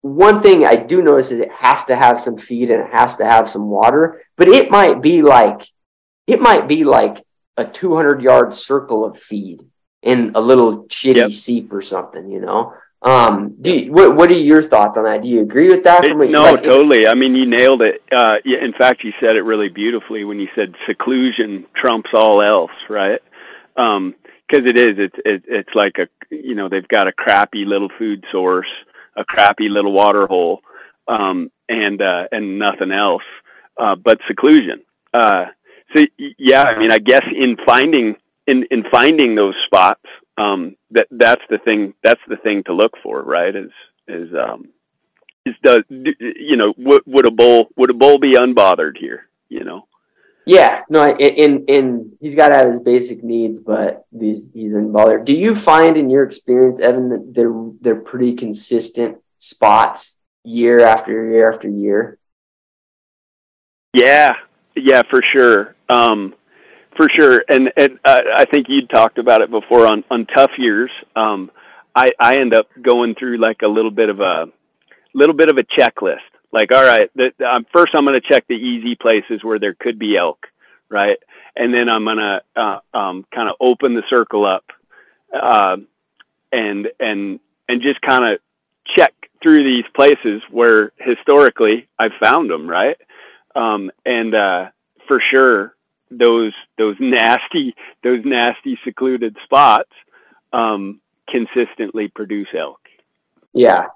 [0.01, 3.17] One thing I do notice is it has to have some feed and it has
[3.17, 5.67] to have some water, but it might be like,
[6.27, 7.25] it might be like
[7.57, 9.61] a 200 yard circle of feed
[10.01, 11.31] in a little shitty yep.
[11.31, 12.73] seep or something, you know?
[13.01, 15.21] Um, do you, what what are your thoughts on that?
[15.21, 16.07] Do you agree with that?
[16.07, 17.07] It, no, like, totally.
[17.07, 18.01] I mean, you nailed it.
[18.11, 22.71] Uh, in fact, you said it really beautifully when you said seclusion trumps all else,
[22.89, 23.19] right?
[23.77, 24.15] Um,
[24.47, 24.95] because it is.
[24.97, 28.69] It's it, it's like a you know they've got a crappy little food source,
[29.15, 30.61] a crappy little water hole,
[31.07, 33.23] um, and uh, and nothing else
[33.79, 34.81] uh, but seclusion.
[35.13, 35.45] Uh,
[35.95, 36.03] so
[36.37, 38.15] yeah, I mean, I guess in finding
[38.47, 40.03] in in finding those spots
[40.37, 43.55] um, that that's the thing that's the thing to look for, right?
[43.55, 43.71] Is
[44.07, 44.69] is um,
[45.45, 49.29] is does you know would would a bull would a bull be unbothered here?
[49.49, 49.87] You know.
[50.47, 55.25] Yeah, no, in in he's got to have his basic needs, but he's he's unbothered.
[55.25, 61.11] Do you find in your experience, Evan, that they're they're pretty consistent spots year after
[61.11, 62.19] year after year?
[63.93, 64.33] Yeah,
[64.75, 65.74] yeah, for sure.
[65.89, 66.33] Um,
[66.95, 70.51] for sure, and and uh, I think you talked about it before on on tough
[70.57, 70.91] years.
[71.15, 71.51] Um,
[71.95, 74.45] I I end up going through like a little bit of a
[75.13, 76.19] little bit of a checklist.
[76.51, 79.75] Like, all right, the, um, first I'm going to check the easy places where there
[79.77, 80.47] could be elk,
[80.89, 81.17] right?
[81.55, 84.63] And then I'm going to uh, um, kind of open the circle up,
[85.33, 85.77] uh,
[86.51, 88.39] and and and just kind of
[88.95, 89.13] check
[89.43, 92.97] through these places where historically I've found them, right?
[93.55, 94.65] Um, and uh,
[95.07, 95.74] for sure,
[96.17, 99.91] those those nasty those nasty secluded spots
[100.53, 102.79] um, consistently produce elk.
[103.53, 103.87] Yeah,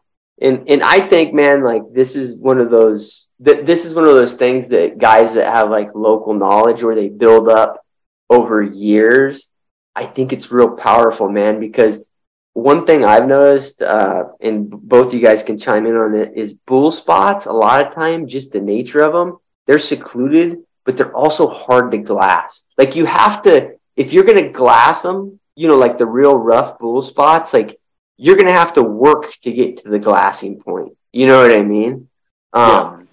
[0.41, 4.05] and and I think, man, like this is one of those that this is one
[4.05, 7.85] of those things that guys that have like local knowledge where they build up
[8.29, 9.49] over years.
[9.95, 12.01] I think it's real powerful, man, because
[12.53, 16.53] one thing I've noticed, uh, and both you guys can chime in on it, is
[16.53, 17.45] bull spots.
[17.45, 20.59] A lot of time, just the nature of them, they're secluded
[20.89, 22.63] but they're also hard to glass.
[22.75, 26.35] Like you have to, if you're going to glass them, you know, like the real
[26.35, 27.79] rough bull spots, like
[28.17, 30.97] you're going to have to work to get to the glassing point.
[31.13, 32.09] You know what I mean?
[32.53, 33.07] Um,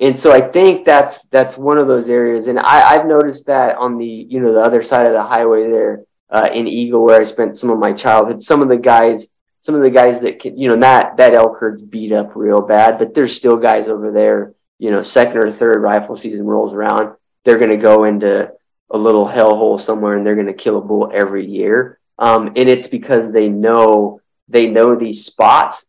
[0.00, 0.08] yeah.
[0.08, 3.76] And so I think that's that's one of those areas, and I, I've noticed that
[3.76, 7.20] on the you know the other side of the highway there uh, in Eagle, where
[7.20, 8.42] I spent some of my childhood.
[8.42, 9.28] Some of the guys,
[9.60, 12.62] some of the guys that can, you know, that that elk herd's beat up real
[12.62, 16.74] bad, but there's still guys over there you know, second or third rifle season rolls
[16.74, 17.14] around,
[17.44, 18.50] they're going to go into
[18.90, 22.00] a little hellhole somewhere and they're going to kill a bull every year.
[22.18, 25.86] Um, and it's because they know they know these spots,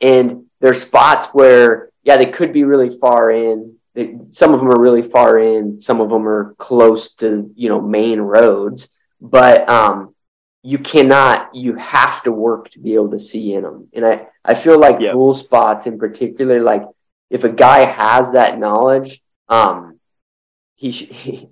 [0.00, 3.76] and they're spots where yeah they could be really far in.
[3.94, 5.78] They, some of them are really far in.
[5.78, 8.88] Some of them are close to you know main roads,
[9.20, 10.12] but um,
[10.64, 11.54] you cannot.
[11.54, 13.88] You have to work to be able to see in them.
[13.92, 15.14] And I I feel like yep.
[15.14, 16.82] bull spots in particular, like
[17.30, 19.98] if a guy has that knowledge, um,
[20.76, 21.48] he should, he,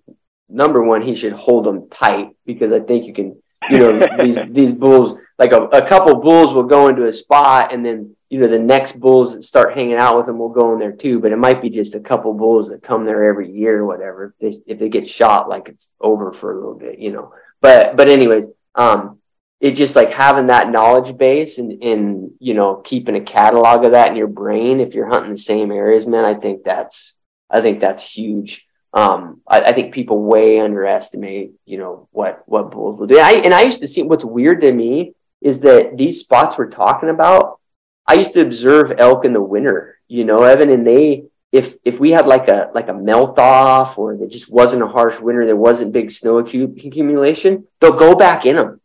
[0.49, 4.39] number one, he should hold them tight because I think you can, you know, these,
[4.51, 8.41] these bulls, like a, a couple bulls will go into a spot and then, you
[8.41, 11.21] know, the next bulls that start hanging out with them will go in there too.
[11.21, 14.35] But it might be just a couple bulls that come there every year or whatever.
[14.41, 17.33] If they, if they get shot, like it's over for a little bit, you know.
[17.61, 19.21] But, but anyways, um,
[19.61, 23.93] it's just like having that knowledge base and, and you know keeping a catalog of
[23.93, 27.17] that in your brain if you're hunting the same areas man i think that's
[27.51, 28.67] I think that's huge.
[28.93, 33.19] Um, I, I, think people way underestimate, you know, what what bulls will do.
[33.19, 36.71] I, and I used to see what's weird to me is that these spots we're
[36.71, 37.61] talking about.
[38.09, 41.99] I used to observe elk in the winter, you know, Evan, and they if if
[41.99, 45.45] we had like a like a melt off or there just wasn't a harsh winter,
[45.45, 48.81] there wasn't big snow accumulation, they'll go back in them.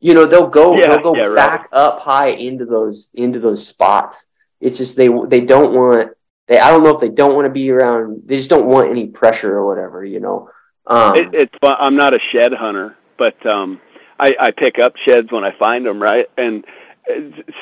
[0.00, 1.80] You know, they'll go yeah, they'll go yeah, back right.
[1.80, 4.26] up high into those into those spots.
[4.60, 6.12] It's just they they don't want
[6.46, 8.22] they I don't know if they don't want to be around.
[8.26, 10.04] They just don't want any pressure or whatever.
[10.04, 10.50] You know.
[10.86, 13.80] Um, it, it's I'm not a shed hunter, but um,
[14.20, 16.26] I, I pick up sheds when I find them, right?
[16.36, 16.64] And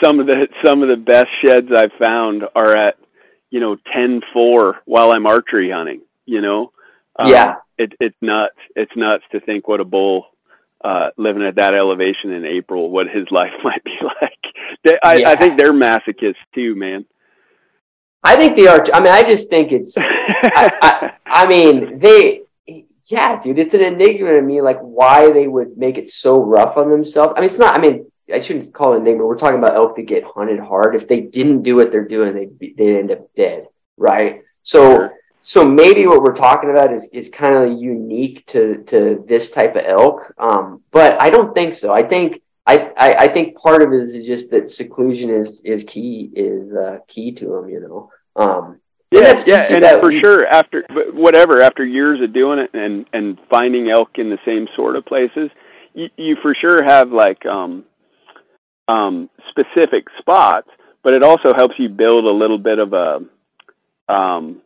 [0.03, 2.97] some of the some of the best sheds I've found are at
[3.51, 6.03] you know ten four while I'm archery hunting.
[6.27, 6.73] You know.
[7.17, 7.57] Um, yeah.
[7.79, 8.57] It, it's nuts.
[8.75, 10.27] It's nuts to think what a bull
[10.85, 14.33] uh, living at that elevation in April, what his life might be like.
[14.85, 15.31] They, I, yeah.
[15.31, 17.07] I think they're masochists too, man.
[18.23, 18.85] I think they are.
[18.93, 19.97] I mean, I just think it's.
[19.99, 22.43] I, I, I, mean, they.
[23.07, 26.79] Yeah, dude, it's an enigma to me, like why they would make it so rough
[26.79, 27.35] on themselves.
[27.37, 27.75] I mean, it's not.
[27.75, 29.27] I mean, I shouldn't call it an enigma.
[29.27, 30.97] We're talking about elk that get hunted hard.
[30.97, 34.43] If they didn't do what they're doing, they they end up dead, right?
[34.63, 35.11] So.
[35.47, 39.77] So maybe what we're talking about is, is kind of unique to, to this type
[39.77, 40.33] of elk.
[40.39, 41.93] Um, but I don't think so.
[41.93, 45.85] I think I, I, I, think part of it is just that seclusion is is
[45.85, 48.11] key is uh, key to them, you know.
[48.37, 48.81] Um,
[49.11, 53.39] yeah, yeah, and for we, sure after whatever after years of doing it and and
[53.51, 55.51] finding elk in the same sort of places,
[55.93, 57.85] you, you for sure have like um,
[58.89, 60.69] um, specific spots,
[61.03, 63.19] but it also helps you build a little bit of a
[64.11, 64.63] um,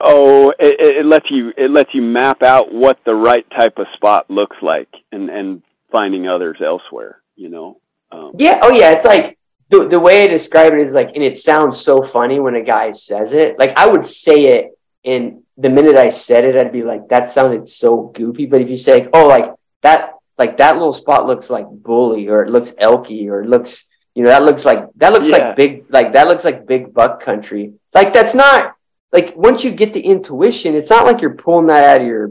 [0.00, 3.86] oh it, it lets you it lets you map out what the right type of
[3.94, 7.80] spot looks like and and finding others elsewhere, you know?
[8.12, 8.60] Um, yeah.
[8.62, 8.92] Oh, yeah.
[8.92, 9.38] It's like
[9.70, 12.62] the, the way I describe it is like, and it sounds so funny when a
[12.62, 13.58] guy says it.
[13.58, 17.30] Like, I would say it, and the minute I said it, I'd be like, that
[17.30, 18.46] sounded so goofy.
[18.46, 22.42] But if you say, oh, like that, like that little spot looks like bully, or
[22.42, 25.38] it looks elky, or it looks, you know, that looks like, that looks yeah.
[25.38, 27.72] like big, like that looks like big buck country.
[27.94, 28.74] Like, that's not,
[29.12, 32.30] like once you get the intuition, it's not like you're pulling that out of your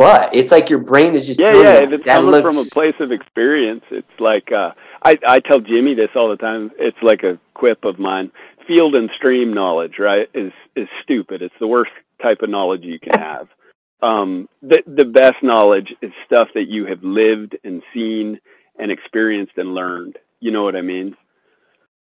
[0.00, 0.34] butt.
[0.34, 2.56] it's like your brain is just yeah yeah if it's coming looks...
[2.56, 4.70] from a place of experience it's like uh
[5.02, 6.70] i i tell jimmy this all the time.
[6.78, 8.32] It's like a quip of mine.
[8.66, 11.42] Field and stream knowledge right is is stupid.
[11.42, 11.90] It's the worst
[12.22, 13.48] type of knowledge you can have.
[14.02, 18.40] Um the the best knowledge is stuff that you have lived and seen
[18.78, 20.16] and experienced and learned.
[20.40, 21.16] You know what i mean?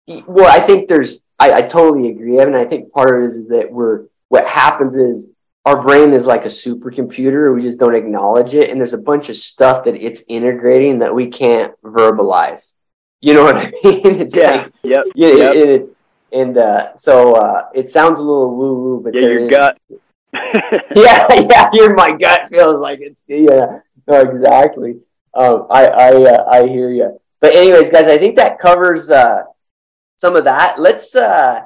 [0.07, 3.37] Well i think there's i, I totally agree evan i think part of it is,
[3.37, 5.27] is that we're what happens is
[5.65, 7.53] our brain is like a supercomputer.
[7.55, 8.69] We just don't acknowledge it.
[8.69, 12.71] And there's a bunch of stuff that it's integrating that we can't verbalize.
[13.21, 14.19] You know what I mean?
[14.21, 14.51] It's yeah.
[14.51, 15.05] Like, yep.
[15.15, 15.27] Yeah.
[15.27, 15.55] Yep.
[15.55, 15.97] It, it,
[16.33, 19.77] and uh, so uh, it sounds a little woo woo, but yeah, your is, gut.
[20.95, 24.97] yeah, yeah, your my gut feels like it's yeah, no, exactly.
[25.35, 27.19] Um, I I uh, I hear you.
[27.39, 29.43] But anyways, guys, I think that covers uh,
[30.17, 30.79] some of that.
[30.79, 31.61] Let's uh,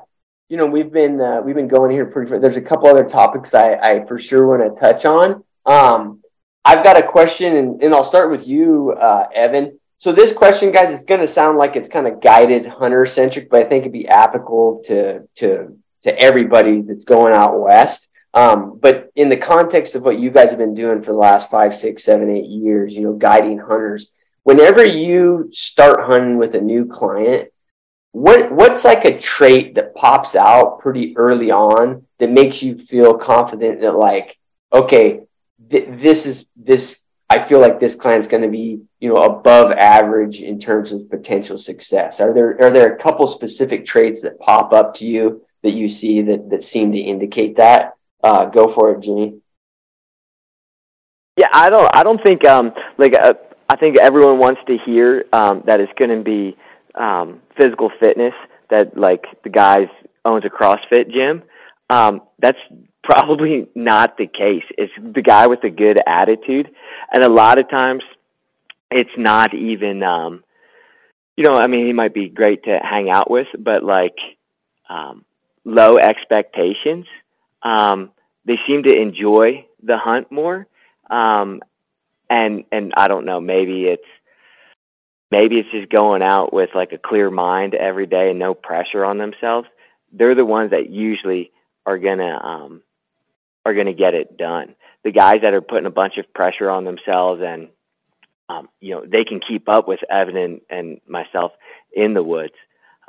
[0.49, 2.37] you know, we've been uh, we've been going here pretty.
[2.39, 5.43] There's a couple other topics I, I for sure want to touch on.
[5.65, 6.21] Um,
[6.63, 9.79] I've got a question, and, and I'll start with you, uh, Evan.
[9.99, 13.49] So this question, guys, is going to sound like it's kind of guided hunter centric,
[13.49, 18.09] but I think it'd be applicable to to to everybody that's going out west.
[18.33, 21.49] Um, but in the context of what you guys have been doing for the last
[21.49, 24.07] five, six, seven, eight years, you know, guiding hunters,
[24.43, 27.49] whenever you start hunting with a new client,
[28.11, 33.17] what what's like a trait that pops out pretty early on that makes you feel
[33.17, 34.37] confident that like
[34.73, 35.21] okay
[35.69, 39.71] th- this is this i feel like this client's going to be you know above
[39.71, 42.19] average in terms of potential success?
[42.19, 45.87] Are there are there a couple specific traits that pop up to you that you
[45.87, 47.95] see that that seem to indicate that?
[48.23, 49.39] Uh, go for it jimmy.
[51.37, 53.33] Yeah i don't i don't think um like uh,
[53.69, 56.57] i think everyone wants to hear um that it's going to be
[56.97, 58.33] um, physical fitness
[58.69, 59.87] that like the guys
[60.25, 61.43] owns a CrossFit gym.
[61.89, 62.57] Um, that's
[63.03, 64.63] probably not the case.
[64.77, 66.69] It's the guy with a good attitude,
[67.13, 68.03] and a lot of times
[68.91, 70.03] it's not even.
[70.03, 70.43] Um,
[71.37, 74.15] you know, I mean, he might be great to hang out with, but like
[74.89, 75.23] um,
[75.63, 77.05] low expectations.
[77.61, 78.11] Um,
[78.45, 80.67] they seem to enjoy the hunt more,
[81.09, 81.61] um,
[82.29, 84.03] and and I don't know, maybe it's
[85.31, 89.03] maybe it's just going out with like a clear mind every day and no pressure
[89.03, 89.67] on themselves
[90.11, 91.51] they're the ones that usually
[91.85, 92.81] are gonna um
[93.65, 94.75] are gonna get it done.
[95.03, 97.69] The guys that are putting a bunch of pressure on themselves and
[98.49, 101.51] um you know they can keep up with evan and, and myself
[101.93, 102.53] in the woods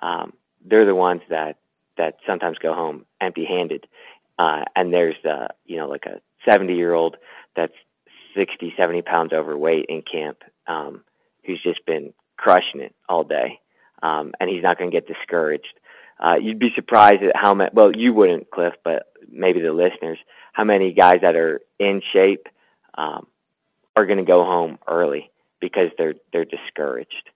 [0.02, 0.32] um
[0.64, 1.56] they're the ones that
[1.96, 3.86] that sometimes go home empty handed
[4.38, 7.16] uh, and there's uh, you know like a 70 year old
[7.56, 7.74] that's
[8.36, 10.38] 60, 70 pounds overweight in camp,
[10.68, 11.02] um,
[11.48, 13.58] who's just been crushing it all day,
[14.02, 15.74] um, and he's not going to get discouraged.
[16.22, 17.70] Uh, you'd be surprised at how many.
[17.72, 20.18] Well, you wouldn't, Cliff, but maybe the listeners,
[20.52, 22.46] how many guys that are in shape
[22.96, 23.26] um,
[23.96, 25.30] are going to go home early
[25.60, 27.30] because they're they're discouraged.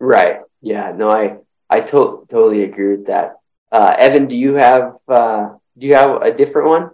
[0.00, 0.40] Right.
[0.60, 0.92] Yeah.
[0.96, 1.36] No, I
[1.68, 3.40] I to- totally agree with that.
[3.70, 6.90] Uh, Evan, do you have uh, do you have a different one?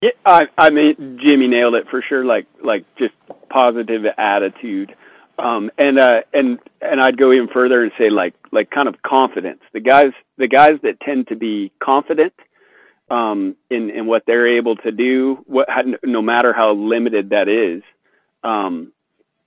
[0.00, 2.24] Yeah, I I mean Jimmy nailed it for sure.
[2.24, 3.14] Like like just
[3.52, 4.94] positive attitude,
[5.38, 9.02] um, and uh, and and I'd go even further and say like like kind of
[9.02, 9.60] confidence.
[9.72, 12.34] The guys the guys that tend to be confident
[13.10, 15.68] um, in in what they're able to do, what
[16.02, 17.82] no matter how limited that is,
[18.42, 18.92] um,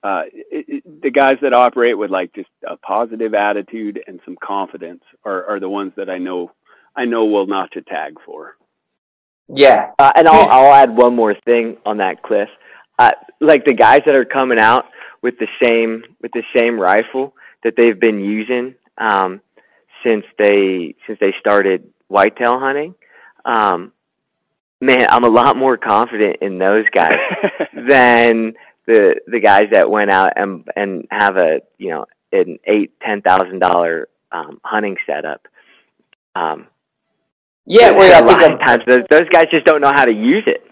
[0.03, 4.38] uh, it, it, the guys that operate with like just a positive attitude and some
[4.41, 6.51] confidence are, are the ones that I know
[6.95, 8.56] I know will notch a tag for.
[9.47, 12.49] Yeah, uh, and I'll I'll add one more thing on that, Cliff.
[12.98, 14.86] Uh, like the guys that are coming out
[15.22, 17.34] with the same with the same rifle
[17.64, 19.41] that they've been using um,
[20.06, 22.96] since they since they started whitetail hunting.
[23.43, 23.91] Um,
[24.80, 27.18] man, I'm a lot more confident in those guys
[27.74, 28.54] than
[28.86, 33.22] the the guys that went out and and have a you know an eight ten
[33.22, 35.48] thousand dollar um, hunting setup.
[36.36, 36.68] Um,
[37.66, 40.64] yeah, well, I think times those, those guys just don't know how to use it.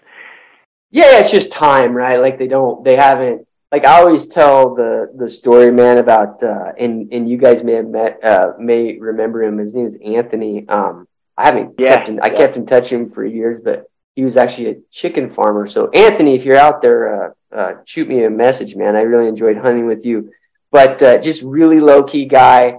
[0.94, 2.20] Yeah, it's just time, right?
[2.20, 3.48] Like they don't, they haven't.
[3.72, 7.72] Like I always tell the the story, man, about uh, and and you guys may
[7.72, 9.58] have met, uh, may remember him.
[9.58, 10.68] His name is Anthony.
[10.68, 13.90] Um, I haven't yeah, kept in, I kept in touch with him for years, but
[14.14, 15.66] he was actually a chicken farmer.
[15.66, 18.94] So Anthony, if you're out there, uh, uh, shoot me a message, man.
[18.94, 20.30] I really enjoyed hunting with you,
[20.70, 22.76] but uh, just really low key guy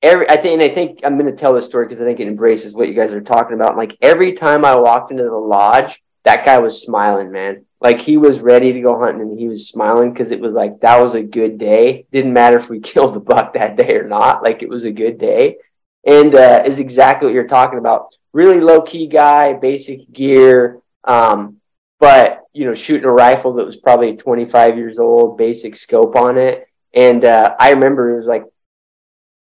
[0.00, 2.20] every I think and I think I'm going to tell this story because I think
[2.20, 3.76] it embraces what you guys are talking about.
[3.76, 7.66] Like every time I walked into the lodge, that guy was smiling, man.
[7.80, 10.80] Like he was ready to go hunting and he was smiling because it was like
[10.80, 12.06] that was a good day.
[12.12, 14.42] Didn't matter if we killed the buck that day or not.
[14.42, 15.56] Like it was a good day,
[16.04, 18.08] and uh, is exactly what you're talking about.
[18.32, 21.60] Really low key guy, basic gear, um,
[22.00, 26.38] but you know shooting a rifle that was probably 25 years old, basic scope on
[26.38, 26.66] it.
[26.94, 28.44] And uh, I remember it was like,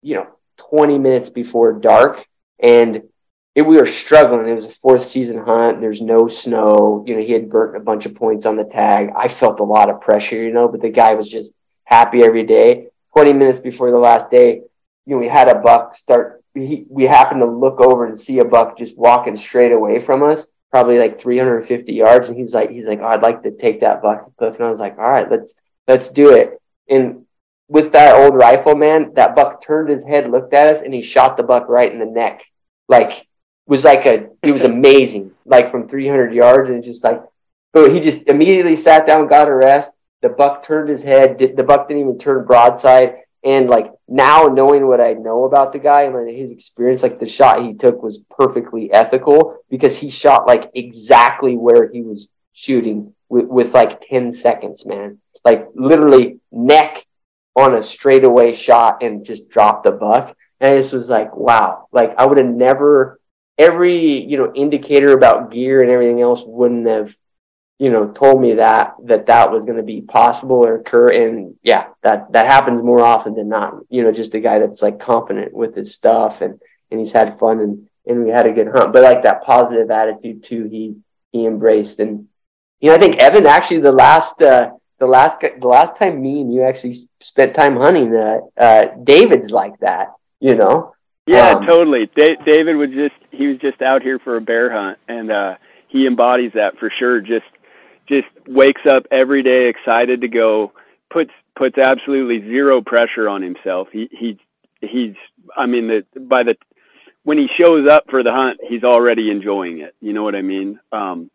[0.02, 0.28] you know,
[0.70, 2.26] 20 minutes before dark
[2.58, 3.04] and
[3.56, 4.48] it, we were struggling.
[4.48, 5.80] It was a fourth season hunt.
[5.80, 7.04] There's no snow.
[7.06, 9.12] You know, he had burnt a bunch of points on the tag.
[9.16, 12.44] I felt a lot of pressure, you know, but the guy was just happy every
[12.44, 12.88] day.
[13.14, 14.62] 20 minutes before the last day,
[15.06, 16.44] you know, we had a buck start.
[16.56, 20.24] We, we happened to look over and see a buck just walking straight away from
[20.24, 22.30] us, probably like 350 yards.
[22.30, 24.56] And he's like, he's like, oh, I'd like to take that buck, Cliff.
[24.56, 25.54] And I was like, all right, let's,
[25.88, 26.60] let's do it.
[26.90, 27.26] And
[27.68, 31.02] with that old rifle, man, that buck turned his head, looked at us, and he
[31.02, 32.42] shot the buck right in the neck.
[32.88, 33.28] Like
[33.66, 37.22] was like a it was amazing, like from 300 yards, and just like,
[37.72, 39.92] but he just immediately sat down, got a rest.
[40.22, 41.38] The buck turned his head.
[41.38, 43.16] The buck didn't even turn broadside.
[43.44, 47.20] And like now, knowing what I know about the guy and like his experience, like
[47.20, 52.30] the shot he took was perfectly ethical because he shot like exactly where he was
[52.54, 55.20] shooting with, with like 10 seconds, man.
[55.44, 57.06] Like literally neck
[57.56, 60.38] on a straightaway shot and just dropped the buck.
[60.62, 63.20] And this was like, wow, like I would have never,
[63.58, 67.16] every, you know, indicator about gear and everything else wouldn't have,
[67.80, 71.08] you know, told me that, that that was going to be possible or occur.
[71.08, 74.82] And yeah, that, that happens more often than not, you know, just a guy that's
[74.82, 78.54] like confident with his stuff and, and he's had fun and, and we had a
[78.54, 80.96] good hunt, but like that positive attitude too, he,
[81.32, 82.00] he embraced.
[82.00, 82.28] And,
[82.80, 86.42] you know, I think Evan actually the last, uh, the last the last time me
[86.42, 90.94] and you actually spent time hunting, uh, uh, David's like that, you know.
[91.28, 92.10] Yeah, um, totally.
[92.16, 95.56] Da- David was just he was just out here for a bear hunt, and uh,
[95.88, 97.22] he embodies that for sure.
[97.22, 97.46] Just
[98.08, 100.74] just wakes up every day excited to go.
[101.12, 103.88] puts puts absolutely zero pressure on himself.
[103.94, 104.40] He he
[104.82, 105.16] he's
[105.56, 106.56] I mean the by the
[107.24, 109.96] when he shows up for the hunt, he's already enjoying it.
[110.02, 110.80] You know what I mean?
[110.92, 111.30] Um,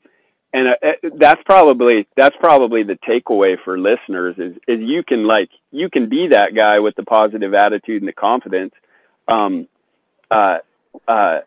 [0.52, 5.26] and uh, uh, that's probably that's probably the takeaway for listeners is is you can
[5.26, 8.72] like you can be that guy with the positive attitude and the confidence
[9.28, 9.66] um
[10.30, 10.58] uh
[11.06, 11.40] uh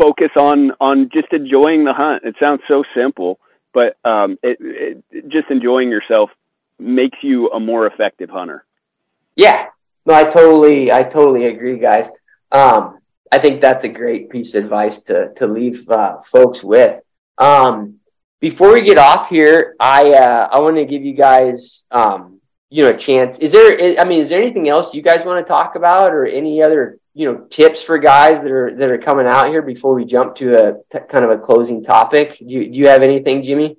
[0.00, 3.38] focus on on just enjoying the hunt it sounds so simple
[3.72, 4.58] but um it,
[5.12, 6.30] it just enjoying yourself
[6.78, 8.64] makes you a more effective hunter
[9.34, 9.66] yeah
[10.04, 12.10] no i totally i totally agree guys
[12.52, 12.98] um
[13.32, 17.00] i think that's a great piece of advice to to leave uh, folks with
[17.38, 17.98] um
[18.40, 22.84] before we get off here, I uh, I want to give you guys um, you
[22.84, 23.38] know a chance.
[23.38, 23.98] Is there?
[23.98, 26.98] I mean, is there anything else you guys want to talk about, or any other
[27.18, 30.34] you know tips for guys that are that are coming out here before we jump
[30.36, 32.38] to a t- kind of a closing topic?
[32.38, 33.78] Do you, do you have anything, Jimmy?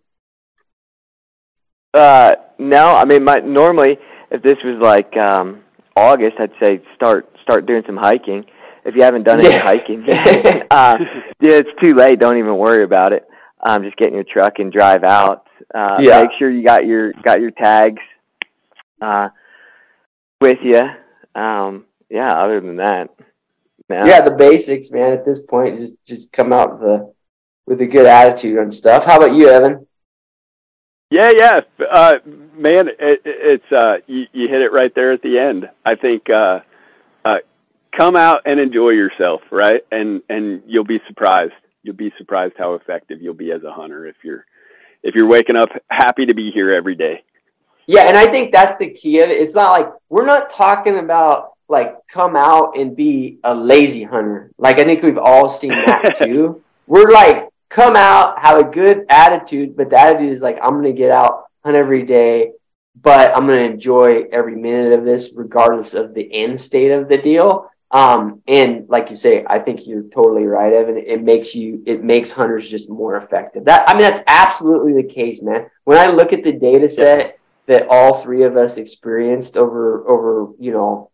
[1.94, 3.98] Uh, no, I mean, my normally
[4.32, 5.62] if this was like um,
[5.96, 8.44] August, I'd say start start doing some hiking.
[8.86, 9.60] If you haven't done any Yeah.
[9.60, 10.04] hiking,
[10.72, 10.96] uh,
[11.40, 12.20] yeah, it's too late.
[12.20, 13.28] Don't even worry about it.
[13.68, 15.46] Um, just get in your truck and drive out.
[15.74, 16.22] Uh, Yeah.
[16.22, 18.02] Make sure you got your got your tags
[19.02, 19.30] uh,
[20.42, 20.80] with you.
[21.40, 22.32] Um, yeah.
[22.32, 23.10] Other than that,
[23.90, 24.06] no.
[24.06, 25.14] Yeah, the basics, man.
[25.14, 27.14] At this point, just just come out with a
[27.66, 29.06] with a good attitude and stuff.
[29.06, 29.88] How about you, Evan?
[31.10, 31.60] Yeah, yeah,
[31.90, 35.70] uh, man, it, it's uh, you, you hit it right there at the end.
[35.86, 36.60] I think uh,
[37.24, 37.38] uh,
[37.98, 39.82] come out and enjoy yourself, right?
[39.92, 41.54] And and you'll be surprised.
[41.84, 44.46] You'll be surprised how effective you'll be as a hunter if you're
[45.02, 47.24] if you're waking up happy to be here every day.
[47.86, 49.42] Yeah, and I think that's the key of it.
[49.42, 54.52] It's not like we're not talking about like come out and be a lazy hunter.
[54.58, 56.64] Like I think we've all seen that too.
[56.86, 60.94] we're like come out, have a good attitude, but the attitude is like I'm gonna
[60.94, 62.52] get out, hunt every day,
[63.02, 67.18] but I'm gonna enjoy every minute of this, regardless of the end state of the
[67.18, 67.70] deal.
[67.90, 70.98] Um, and like you say, I think you're totally right, Evan.
[70.98, 73.66] It makes you, it makes hunters just more effective.
[73.66, 75.70] That I mean, that's absolutely the case, man.
[75.86, 80.54] When I look at the data set that all three of us experienced over over,
[80.60, 81.12] you know,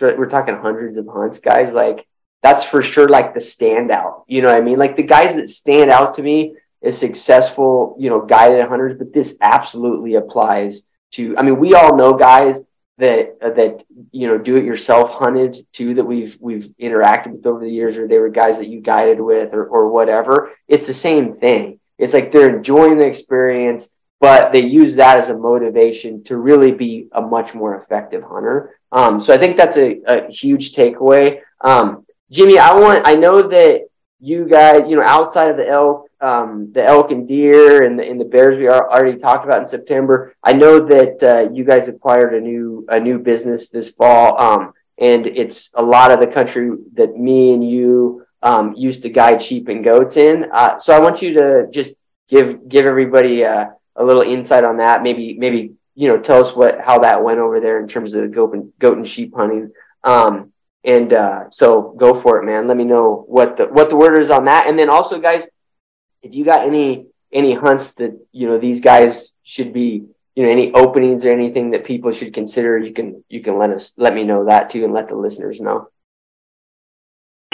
[0.00, 1.72] we're talking hundreds of hunts, guys.
[1.72, 2.06] Like
[2.42, 4.24] that's for sure, like the standout.
[4.26, 4.78] You know what I mean?
[4.78, 8.98] Like the guys that stand out to me is successful, you know, guided hunters.
[8.98, 10.82] But this absolutely applies
[11.12, 11.36] to.
[11.36, 12.60] I mean, we all know guys
[12.98, 17.46] that uh, that you know do it yourself hunted too that we've we've interacted with
[17.46, 20.86] over the years or they were guys that you guided with or or whatever it's
[20.86, 23.88] the same thing it's like they're enjoying the experience
[24.20, 28.78] but they use that as a motivation to really be a much more effective hunter
[28.92, 33.48] um, so i think that's a, a huge takeaway um, jimmy i want i know
[33.48, 33.86] that
[34.20, 38.04] you guys you know outside of the elk um, the elk and deer and the,
[38.04, 40.34] and the bears we are already talked about in September.
[40.42, 44.72] I know that uh, you guys acquired a new a new business this fall, um,
[44.98, 49.42] and it's a lot of the country that me and you um, used to guide
[49.42, 50.46] sheep and goats in.
[50.52, 51.94] Uh, so I want you to just
[52.28, 53.66] give give everybody uh,
[53.96, 55.02] a little insight on that.
[55.02, 58.22] Maybe maybe you know tell us what how that went over there in terms of
[58.22, 59.72] the goat and, goat and sheep hunting.
[60.04, 60.52] Um,
[60.84, 62.68] and uh, so go for it, man.
[62.68, 65.46] Let me know what the what the word is on that, and then also, guys
[66.26, 70.04] if you got any any hunts that you know these guys should be
[70.34, 73.70] you know any openings or anything that people should consider you can you can let
[73.70, 75.88] us let me know that too and let the listeners know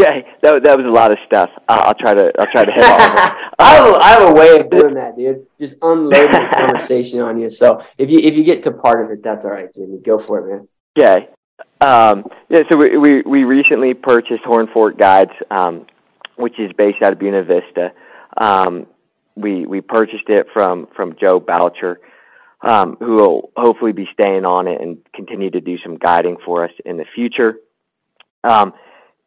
[0.01, 1.51] Okay, that that was a lot of stuff.
[1.69, 3.33] Uh, I'll try to I'll try to hit all of it.
[3.59, 7.21] I, have a, I have a way of doing that dude just unloading the conversation
[7.21, 9.73] on you so if you if you get to part of it that's all right
[9.75, 11.29] jimmy go for it man Okay.
[11.81, 15.87] Um, yeah, so we, we we recently purchased Horn Fork Guides, um,
[16.37, 17.93] which is based out of Buena Vista.
[18.41, 18.87] Um,
[19.35, 22.01] we we purchased it from from Joe Boucher,
[22.61, 26.65] um, who will hopefully be staying on it and continue to do some guiding for
[26.65, 27.57] us in the future.
[28.45, 28.73] Um,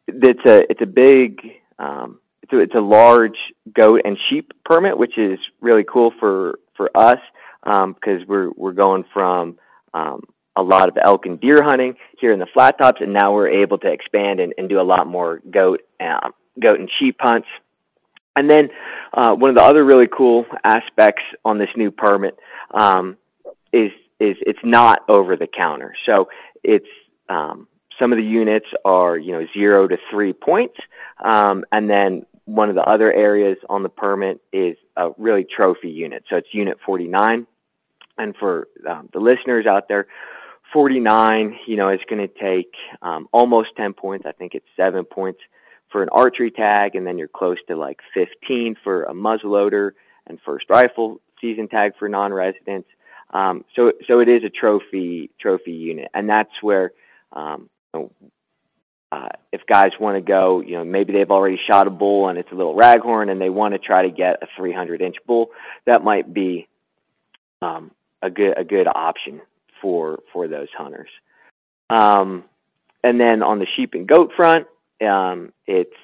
[0.06, 1.40] it's a it's a big
[1.78, 3.36] um, it's a, it's a large
[3.72, 7.18] goat and sheep permit, which is really cool for for us
[7.64, 9.58] because we're we're going from
[9.94, 10.22] um,
[10.56, 13.62] a lot of elk and deer hunting here in the flat tops, and now we're
[13.62, 17.48] able to expand and, and do a lot more goat um, goat and sheep hunts.
[18.36, 18.68] And then
[19.14, 22.38] uh, one of the other really cool aspects on this new permit
[22.72, 23.16] um,
[23.72, 25.94] is is it's not over the counter.
[26.06, 26.28] So
[26.62, 26.86] it's
[27.28, 27.66] um,
[27.98, 30.76] some of the units are you know zero to three points,
[31.24, 35.90] um, and then one of the other areas on the permit is a really trophy
[35.90, 36.24] unit.
[36.30, 37.46] So it's unit 49.
[38.18, 40.06] And for um, the listeners out there,
[40.72, 44.26] 49, you know, is going to take um, almost 10 points.
[44.26, 45.40] I think it's seven points
[45.90, 49.92] for an archery tag, and then you're close to like 15 for a muzzleloader
[50.26, 52.88] and first rifle season tag for non-residents.
[53.30, 56.92] Um, so, so it is a trophy trophy unit, and that's where,
[57.32, 58.10] um, know,
[59.12, 62.38] uh, if guys want to go, you know, maybe they've already shot a bull and
[62.38, 65.50] it's a little raghorn, and they want to try to get a 300 inch bull,
[65.86, 66.66] that might be
[67.62, 67.90] um,
[68.22, 69.40] a good a good option
[69.80, 71.08] for for those hunters.
[71.88, 72.44] Um,
[73.04, 74.66] and then on the sheep and goat front,
[75.00, 75.94] um, it's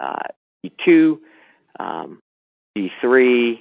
[0.00, 0.22] uh,
[0.64, 1.18] E2,
[1.78, 2.22] um,
[2.76, 3.60] E3.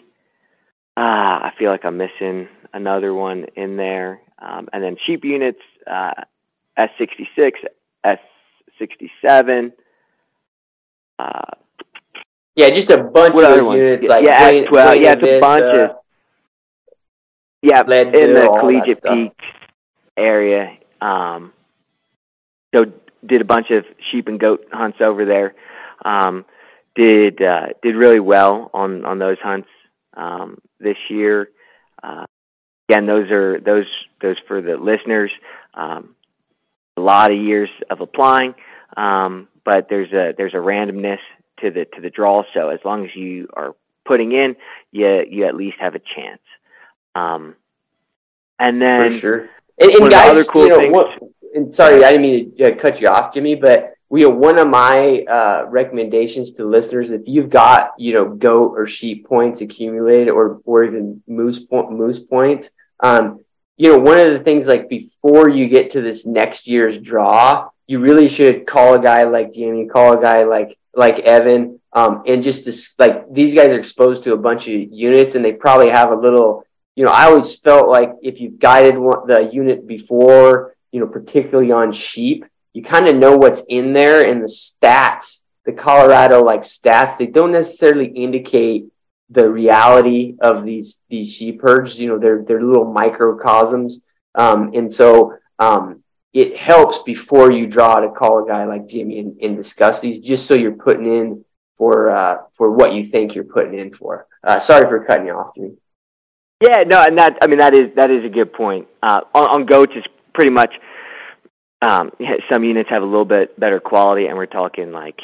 [0.97, 4.21] Ah, I feel like I'm missing another one in there.
[4.39, 6.23] Um, and then sheep units, uh,
[6.77, 7.51] S66,
[8.05, 9.71] S67.
[11.17, 11.41] Uh,
[12.55, 15.39] yeah just a bunch what of other units yeah, like yeah, well, yeah, it's a
[15.39, 15.97] bunch of
[17.61, 19.45] yeah, Leadville, in the collegiate peaks
[20.15, 20.77] area.
[21.01, 21.51] Um,
[22.75, 22.85] so
[23.25, 25.55] did a bunch of sheep and goat hunts over there.
[26.03, 26.45] Um,
[26.95, 29.69] did uh, did really well on on those hunts
[30.15, 31.49] um, this year.
[32.03, 32.25] Uh,
[32.87, 33.87] again, those are those
[34.21, 35.31] those for the listeners.
[35.73, 36.15] Um,
[36.97, 38.55] a lot of years of applying,
[38.95, 41.19] um, but there's a there's a randomness
[41.59, 42.43] to the to the draw.
[42.53, 44.55] So as long as you are putting in,
[44.91, 46.41] you you at least have a chance.
[47.15, 47.55] Um,
[48.59, 49.49] and then for sure.
[49.77, 51.19] And, and guys, cool you know, what,
[51.53, 54.57] and sorry, I didn't mean to uh, cut you off, Jimmy, but we have one
[54.59, 59.61] of my uh, recommendations to listeners if you've got you know goat or sheep points
[59.61, 62.69] accumulated or or even moose point, moose points
[63.01, 63.43] um,
[63.77, 67.69] you know one of the things like before you get to this next year's draw
[67.87, 72.23] you really should call a guy like Jamie call a guy like like Evan um,
[72.25, 75.53] and just this like these guys are exposed to a bunch of units and they
[75.53, 76.65] probably have a little
[76.95, 81.07] you know I always felt like if you've guided one, the unit before you know
[81.07, 82.45] particularly on sheep
[82.75, 87.25] you kind of know what's in there and the stats, the Colorado like stats, they
[87.25, 88.87] don't necessarily indicate
[89.29, 91.99] the reality of these these sheep herds.
[91.99, 93.99] You know, they're they're little microcosms,
[94.35, 96.03] um, and so um,
[96.33, 100.19] it helps before you draw to call a guy like Jimmy and, and discuss these,
[100.19, 101.45] just so you're putting in
[101.77, 104.27] for uh, for what you think you're putting in for.
[104.43, 105.77] Uh, sorry for cutting you off, Jimmy.
[106.61, 108.87] Yeah, no, and that I mean that is that is a good point.
[109.01, 110.03] Uh, on, on goats, is
[110.33, 110.73] pretty much
[111.81, 112.11] um,
[112.51, 115.19] some units have a little bit better quality, and we're talking like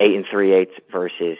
[0.00, 1.38] eight and three eighths versus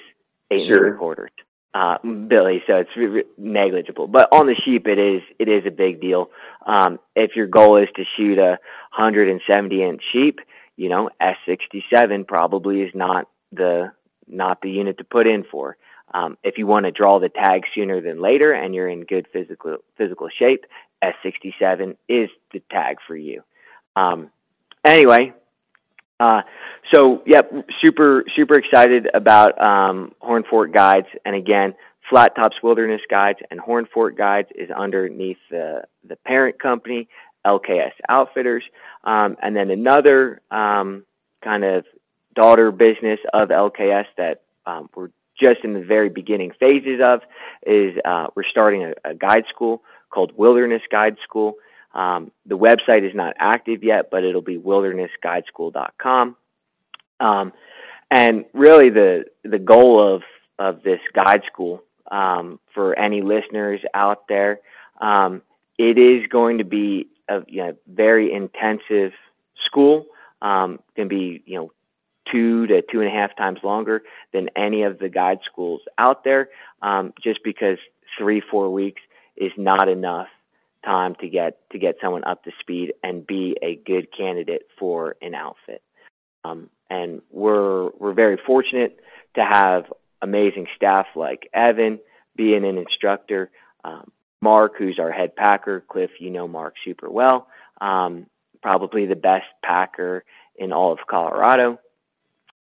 [0.50, 0.76] eight sure.
[0.76, 1.30] and three quarters.
[1.72, 4.08] Uh, Billy, so it's re- negligible.
[4.08, 6.30] But on the sheep, it is it is a big deal.
[6.66, 8.58] Um, if your goal is to shoot a
[8.96, 10.40] 170 inch sheep,
[10.76, 13.92] you know S67 probably is not the
[14.26, 15.76] not the unit to put in for.
[16.12, 19.28] Um, if you want to draw the tag sooner than later and you're in good
[19.32, 20.64] physical physical shape,
[21.04, 23.42] S67 is the tag for you.
[23.94, 24.30] Um,
[24.84, 25.32] anyway,
[26.20, 26.42] uh,
[26.92, 27.50] so yep,
[27.82, 31.74] super super excited about um, Horn Fork Guides, and again,
[32.08, 37.08] Flat Tops Wilderness Guides and Horn Fork Guides is underneath the the parent company,
[37.46, 38.64] LKS Outfitters,
[39.04, 41.04] um, and then another um,
[41.42, 41.84] kind of
[42.34, 45.10] daughter business of LKS that um, we're
[45.42, 47.20] just in the very beginning phases of
[47.66, 51.54] is uh, we're starting a, a guide school called Wilderness Guide School.
[51.94, 56.36] Um, the website is not active yet, but it'll be wildernessguideschool.com.
[57.18, 57.52] Um,
[58.10, 60.22] and really, the the goal of
[60.58, 64.60] of this guide school um, for any listeners out there,
[65.00, 65.42] um,
[65.78, 69.12] it is going to be a you know, very intensive
[69.66, 70.06] school.
[70.42, 71.72] Um, can be you know
[72.30, 74.02] two to two and a half times longer
[74.32, 76.48] than any of the guide schools out there,
[76.82, 77.78] um, just because
[78.18, 79.02] three four weeks
[79.36, 80.28] is not enough
[80.84, 85.16] time to get to get someone up to speed and be a good candidate for
[85.22, 85.82] an outfit.
[86.44, 88.98] Um, and we're we're very fortunate
[89.34, 89.84] to have
[90.22, 91.98] amazing staff like Evan
[92.36, 93.50] being an instructor,
[93.84, 95.84] um, Mark, who's our head packer.
[95.86, 97.48] Cliff, you know Mark super well.
[97.80, 98.26] Um,
[98.62, 100.24] probably the best packer
[100.56, 101.78] in all of Colorado,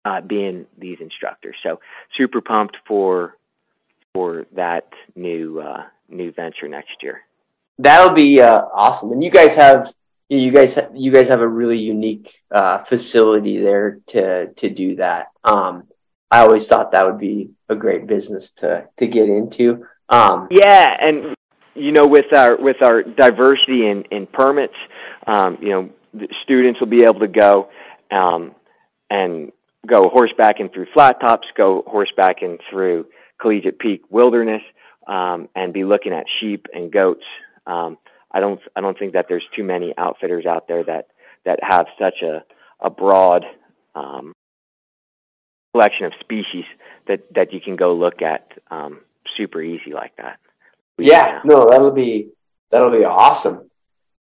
[0.05, 1.55] uh, being these instructors.
[1.63, 1.79] So
[2.17, 3.35] super pumped for
[4.13, 7.23] for that new uh, new venture next year
[7.79, 9.11] that'll be uh, awesome.
[9.11, 9.91] And you guys have
[10.27, 15.27] you guys you guys have a really unique uh, facility there to to do that.
[15.43, 15.85] Um,
[16.29, 19.87] I always thought that would be a great business to to get into.
[20.09, 21.35] Um, yeah, and
[21.73, 24.75] you know, with our with our diversity in in permits,
[25.25, 25.89] um, you know,
[26.43, 27.69] students will be able to go
[28.11, 28.53] um,
[29.09, 29.51] and
[29.87, 33.07] go horsebacking through flat tops, go horsebacking through
[33.41, 34.61] Collegiate Peak Wilderness,
[35.07, 37.23] um, and be looking at sheep and goats
[37.69, 37.97] um,
[38.31, 41.07] I don't I don't think that there's too many outfitters out there that
[41.45, 42.43] that have such a
[42.81, 43.45] a broad
[43.95, 44.33] um,
[45.73, 46.65] collection of species
[47.07, 49.01] that that you can go look at um,
[49.37, 50.39] super easy like that.
[50.97, 52.29] Yeah, no, that'll be
[52.71, 53.69] that'll be awesome.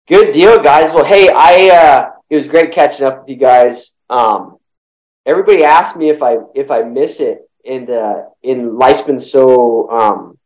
[0.08, 0.92] Good deal, guys.
[0.92, 3.94] Well, hey, I uh, it was great catching up with you guys.
[4.10, 4.58] Um,
[5.24, 9.90] everybody asked me if I if I miss it, and uh, in life's been so
[9.90, 10.38] um,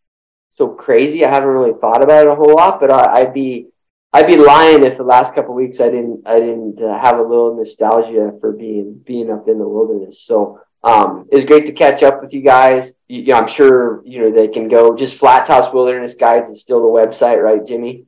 [0.58, 1.24] so crazy.
[1.24, 3.68] I haven't really thought about it a whole lot, but I, would be
[4.12, 7.22] I'd be lying if the last couple weeks I didn't I didn't uh, have a
[7.22, 10.20] little nostalgia for being being up in the wilderness.
[10.20, 12.94] So um, it was great to catch up with you guys.
[13.06, 16.48] You, you know, I'm sure you know they can go just Flat Tops Wilderness Guides
[16.48, 18.06] is still the website, right, Jimmy?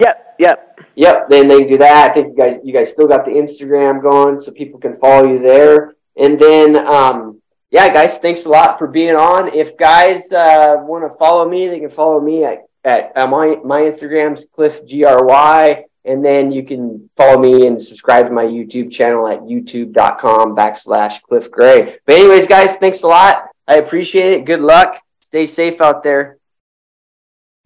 [0.00, 1.28] Yep, yep, yep.
[1.28, 2.10] Then they can do that.
[2.10, 5.30] I think you guys you guys still got the Instagram going, so people can follow
[5.30, 5.94] you there.
[6.16, 7.39] And then um,
[7.70, 9.54] yeah, guys, thanks a lot for being on.
[9.54, 13.56] If guys uh, want to follow me, they can follow me at, at uh, my
[13.64, 15.84] my Instagram's Cliff G R Y.
[16.02, 21.20] And then you can follow me and subscribe to my YouTube channel at youtube.com backslash
[21.20, 21.98] Cliff Gray.
[22.06, 23.50] But anyways, guys, thanks a lot.
[23.68, 24.46] I appreciate it.
[24.46, 24.96] Good luck.
[25.20, 26.38] Stay safe out there.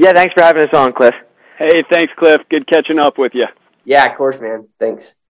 [0.01, 1.15] Yeah, thanks for having us on, Cliff.
[1.59, 2.41] Hey, thanks, Cliff.
[2.51, 3.47] Good catching up with you.
[3.85, 4.67] Yeah, of course, man.
[4.81, 5.15] Thanks.